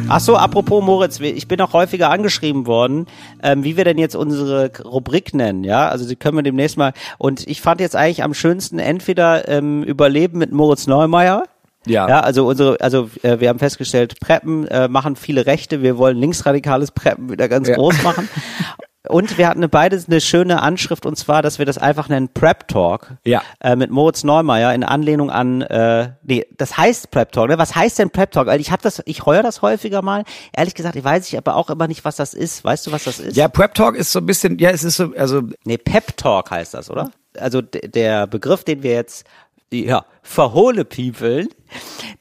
[0.09, 3.07] Ach so, apropos Moritz, ich bin auch häufiger angeschrieben worden,
[3.43, 5.89] ähm, wie wir denn jetzt unsere Rubrik nennen, ja?
[5.89, 6.93] Also die können wir demnächst mal.
[7.19, 11.45] Und ich fand jetzt eigentlich am schönsten entweder ähm, Überleben mit Moritz Neumeier.
[11.87, 12.09] Ja.
[12.09, 15.83] Ja, also unsere, also äh, wir haben festgestellt, Preppen äh, machen viele Rechte.
[15.83, 17.77] Wir wollen linksradikales Preppen wieder ganz Ja.
[17.77, 18.29] groß machen.
[19.07, 22.29] Und wir hatten eine, beides eine schöne Anschrift und zwar, dass wir das einfach nennen
[22.35, 23.15] Prep Talk.
[23.25, 23.43] Ja.
[23.61, 27.49] Äh, mit Moritz Neumeier in Anlehnung an, äh, nee, das heißt Prep Talk.
[27.49, 27.59] Ne?
[27.59, 28.49] Was heißt denn Prep Talk?
[28.49, 30.25] Weil ich habe das, ich heuer das häufiger mal.
[30.55, 32.65] Ehrlich gesagt, ich weiß ich aber auch immer nicht, was das ist.
[32.65, 33.37] Weißt du, was das ist?
[33.37, 36.51] Ja, Prep Talk ist so ein bisschen, ja, es ist so, also, Nee, Pep Talk
[36.51, 37.11] heißt das, oder?
[37.39, 39.27] Also der Begriff, den wir jetzt
[39.71, 41.49] ja, verhohle piepeln,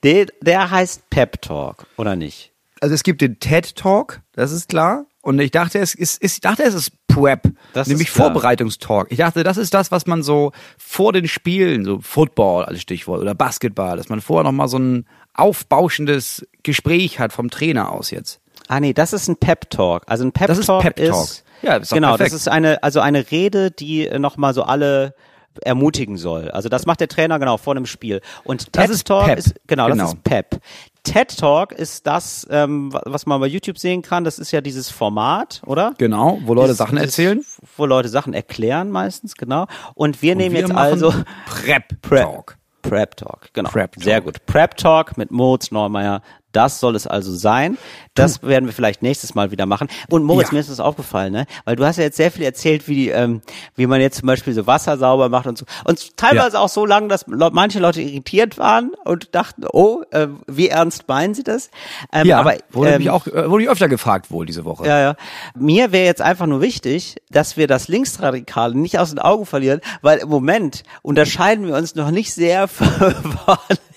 [0.03, 2.51] der, der heißt Pep Talk, oder nicht?
[2.81, 5.05] also es gibt den TED Talk, das ist klar.
[5.27, 8.15] Und ich dachte, es ist, ist ich dachte, es ist Prep, Das nämlich ist.
[8.15, 9.07] Vorbereitungstalk.
[9.11, 13.19] Ich dachte, das ist das, was man so vor den Spielen, so Football als Stichwort
[13.19, 18.09] oder Basketball, dass man vorher noch mal so ein aufbauschendes Gespräch hat vom Trainer aus
[18.11, 18.39] jetzt.
[18.69, 20.03] Ah nee, das ist ein Pep Talk.
[20.07, 21.23] Also ein Pep Das ist Talk Pep Talk.
[21.23, 22.31] ist Ja, ist doch genau, perfekt.
[22.33, 25.13] das ist eine also eine Rede, die nochmal so alle
[25.61, 26.49] ermutigen soll.
[26.51, 28.21] Also das macht der Trainer genau vor einem Spiel.
[28.43, 29.37] Und Das TED ist Talk Pep.
[29.39, 30.03] ist genau, Genau.
[30.03, 30.59] das ist Pep.
[31.03, 34.23] TED Talk ist das, ähm, wa- was man bei YouTube sehen kann.
[34.23, 35.93] Das ist ja dieses Format, oder?
[35.97, 37.43] Genau, wo Leute Dieses- Sachen erzählen.
[37.77, 39.67] Wo Leute Sachen erklären meistens, genau.
[39.95, 41.13] Und wir nehmen Wir jetzt also
[41.45, 42.57] Prep Prep Talk.
[42.81, 43.69] Prep Talk, genau.
[43.69, 44.03] Prep Talk.
[44.03, 44.45] Sehr gut.
[44.45, 46.21] Prep Talk mit Moritz Neumeier.
[46.53, 47.77] Das soll es also sein.
[48.13, 49.87] Das werden wir vielleicht nächstes Mal wieder machen.
[50.09, 50.53] Und Moritz, Ja.
[50.55, 51.45] mir ist das aufgefallen, ne?
[51.65, 53.41] Weil du hast ja jetzt sehr viel erzählt, wie die, ähm,
[53.75, 55.65] wie man jetzt zum Beispiel so Wasser sauber macht und so.
[55.85, 60.69] Und teilweise auch so lange, dass manche Leute irritiert waren und dachten, oh, äh, wie
[60.69, 61.69] ernst meinen sie das?
[62.11, 64.87] Ähm, Ja, aber wurde ähm, mich auch, äh, wurde ich öfter gefragt wohl diese Woche.
[64.87, 65.15] ja, ja.
[65.55, 69.81] Mir wäre jetzt einfach nur wichtig, dass wir das Linksradikale nicht aus den Augen verlieren,
[70.01, 72.87] weil im Moment unterscheiden wir uns noch nicht sehr von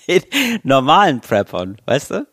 [0.07, 0.23] den
[0.63, 2.27] normalen Preppern, weißt du?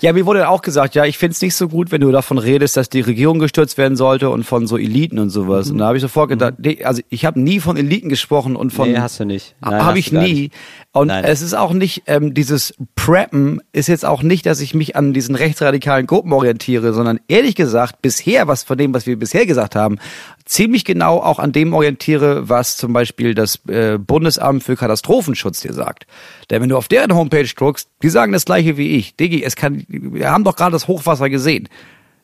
[0.00, 2.76] Ja, mir wurde auch gesagt, ja, ich find's nicht so gut, wenn du davon redest,
[2.76, 5.66] dass die Regierung gestürzt werden sollte und von so Eliten und sowas.
[5.66, 5.72] Mhm.
[5.72, 8.72] Und da habe ich sofort gedacht, nee, also ich habe nie von Eliten gesprochen und
[8.72, 9.54] von Nee, hast du nicht.
[9.62, 10.32] Habe ich nie.
[10.32, 10.54] nicht.
[10.92, 11.24] Und Nein.
[11.24, 15.12] es ist auch nicht ähm, dieses Preppen ist jetzt auch nicht, dass ich mich an
[15.12, 19.76] diesen rechtsradikalen Gruppen orientiere, sondern ehrlich gesagt bisher was von dem, was wir bisher gesagt
[19.76, 19.98] haben,
[20.44, 25.72] ziemlich genau auch an dem orientiere, was zum Beispiel das äh, Bundesamt für Katastrophenschutz dir
[25.72, 26.06] sagt.
[26.50, 29.14] Denn wenn du auf deren Homepage druckst, die sagen das gleiche wie ich.
[29.14, 31.68] Diggi, es kann, wir haben doch gerade das Hochwasser gesehen.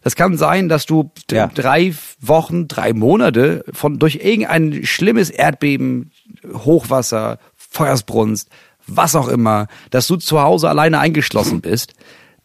[0.02, 1.48] Das kann sein, dass du Ja.
[1.48, 6.12] drei Wochen, drei Monate von durch irgendein schlimmes Erdbeben,
[6.52, 8.48] Hochwasser, Feuersbrunst,
[8.86, 11.94] was auch immer, dass du zu Hause alleine eingeschlossen bist,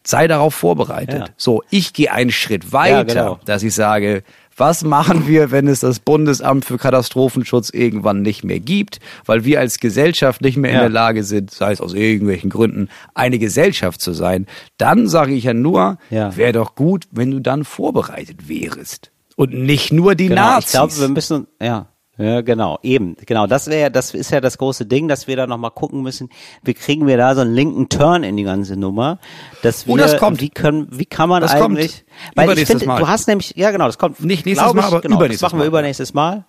[0.04, 1.20] sei darauf vorbereitet.
[1.20, 1.34] Ja.
[1.36, 3.40] So, ich gehe einen Schritt weiter, Ja, genau.
[3.44, 4.24] dass ich sage,
[4.62, 9.58] was machen wir, wenn es das Bundesamt für Katastrophenschutz irgendwann nicht mehr gibt, weil wir
[9.58, 10.82] als Gesellschaft nicht mehr in Ja.
[10.82, 14.46] der Lage sind, sei es aus irgendwelchen Gründen, eine Gesellschaft zu sein,
[14.78, 16.36] dann sage ich ja nur, Ja.
[16.36, 19.10] wäre doch gut, wenn du dann vorbereitet wärst.
[19.34, 20.66] Und nicht nur die Genau, Nazis.
[20.66, 21.86] ich glaube, wir müssen, ja.
[22.22, 23.46] Ja, genau, eben, genau.
[23.46, 26.28] Das wäre, das ist ja das große Ding, dass wir da nochmal gucken müssen,
[26.62, 29.18] wie kriegen wir da so einen linken Turn in die ganze Nummer,
[29.62, 30.40] dass wir, Oh, das kommt.
[30.40, 32.04] wie können, wie kann man Das kommt eigentlich,
[32.36, 35.00] weil ich finde, du hast nämlich, ja genau, das kommt Nicht nächstes Mal, ich, aber
[35.00, 35.68] genau, übernächstes das machen wir Mal.
[35.68, 36.44] übernächstes Mal.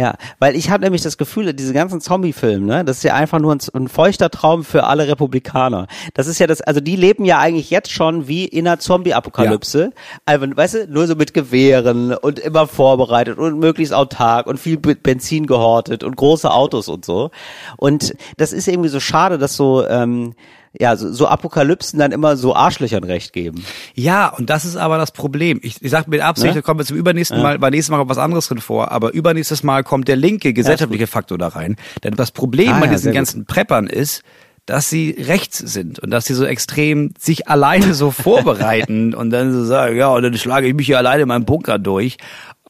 [0.00, 3.40] Ja, weil ich habe nämlich das Gefühl, diese ganzen Zombie-Filme, ne, das ist ja einfach
[3.40, 5.88] nur ein, ein feuchter Traum für alle Republikaner.
[6.14, 9.90] Das ist ja das, also die leben ja eigentlich jetzt schon wie in einer Zombie-Apokalypse.
[10.24, 14.78] Also, weißt du, nur so mit Gewehren und immer vorbereitet und möglichst autark und viel
[14.78, 17.32] Be- Benzin gehortet und große Autos und so.
[17.76, 20.34] Und das ist irgendwie so schade, dass so, ähm,
[20.78, 23.64] ja, so, so Apokalypsen dann immer so Arschlöchern recht geben.
[23.94, 25.58] Ja, und das ist aber das Problem.
[25.62, 26.60] Ich, ich sage mit Absicht, Ne?
[26.60, 29.12] da kommen wir zum übernächsten Mal, beim nächsten Mal kommt was anderes drin vor, aber
[29.12, 31.76] übernächstes Mal kommt der linke gesellschaftliche Faktor da rein.
[32.04, 33.16] Denn das Problem Ah, bei ja, diesen sehr gut.
[33.16, 34.22] ganzen Preppern ist,
[34.66, 38.10] dass sie rechts sind und dass sie so extrem sich alleine so
[38.52, 41.46] vorbereiten und dann so sagen, ja, und dann schlage ich mich hier alleine in meinem
[41.46, 42.18] Bunker durch.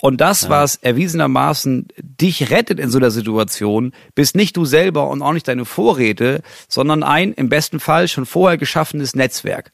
[0.01, 5.23] Und das, was erwiesenermaßen dich rettet in so einer Situation, bist nicht du selber und
[5.23, 9.73] auch nicht deine Vorräte, sondern ein im besten Fall schon vorher geschaffenes Netzwerk.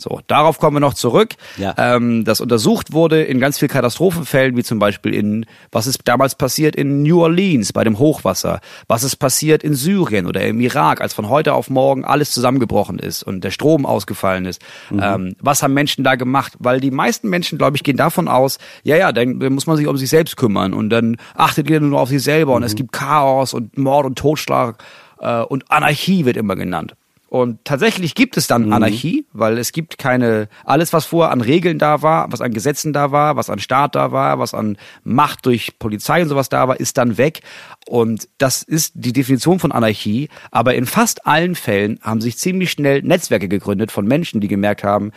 [0.00, 1.34] So, darauf kommen wir noch zurück.
[1.56, 1.74] Ja.
[1.76, 6.34] Ähm, das untersucht wurde in ganz vielen Katastrophenfällen, wie zum Beispiel in, was ist damals
[6.34, 11.00] passiert in New Orleans bei dem Hochwasser, was ist passiert in Syrien oder im Irak,
[11.00, 14.62] als von heute auf morgen alles zusammengebrochen ist und der Strom ausgefallen ist.
[14.90, 16.54] Ähm, was haben Menschen da gemacht?
[16.58, 19.86] Weil die meisten Menschen, glaube ich, gehen davon aus, ja, ja, dann muss man sich
[19.86, 22.92] um sich selbst kümmern und dann achtet jeder nur auf sich selber und es gibt
[22.92, 24.82] Chaos und Mord und Totschlag
[25.20, 26.94] äh, und Anarchie wird immer genannt.
[27.30, 31.78] Und tatsächlich gibt es dann Anarchie, weil es gibt keine, alles was vorher an Regeln
[31.78, 35.46] da war, was an Gesetzen da war, was an Staat da war, was an Macht
[35.46, 37.42] durch Polizei und sowas da war, ist dann weg.
[37.86, 40.28] Und das ist die Definition von Anarchie.
[40.50, 44.82] Aber in fast allen Fällen haben sich ziemlich schnell Netzwerke gegründet von Menschen, die gemerkt
[44.82, 45.12] haben,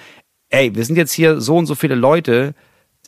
[0.49, 2.53] ey, wir sind jetzt hier so und so viele Leute,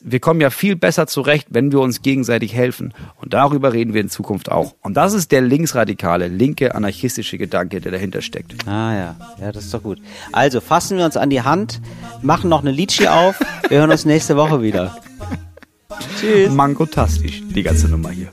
[0.06, 2.94] wir kommen ja viel besser zurecht, wenn wir uns gegenseitig helfen.
[3.16, 4.76] Und darüber reden wir in Zukunft auch.
[4.80, 8.66] Und das ist der linksradikale, linke, anarchistische Gedanke, der dahinter steckt.
[8.68, 10.00] Ah ja, ja, das ist doch gut.
[10.30, 11.80] Also fassen wir uns an die Hand,
[12.22, 13.40] machen noch eine Litschi auf.
[13.68, 14.96] Wir hören uns nächste Woche wieder.
[16.20, 16.52] Tschüss.
[16.52, 18.28] Mangotastisch, die ganze Nummer hier.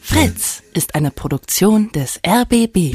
[0.00, 2.94] Fritz ist eine Produktion des RBB.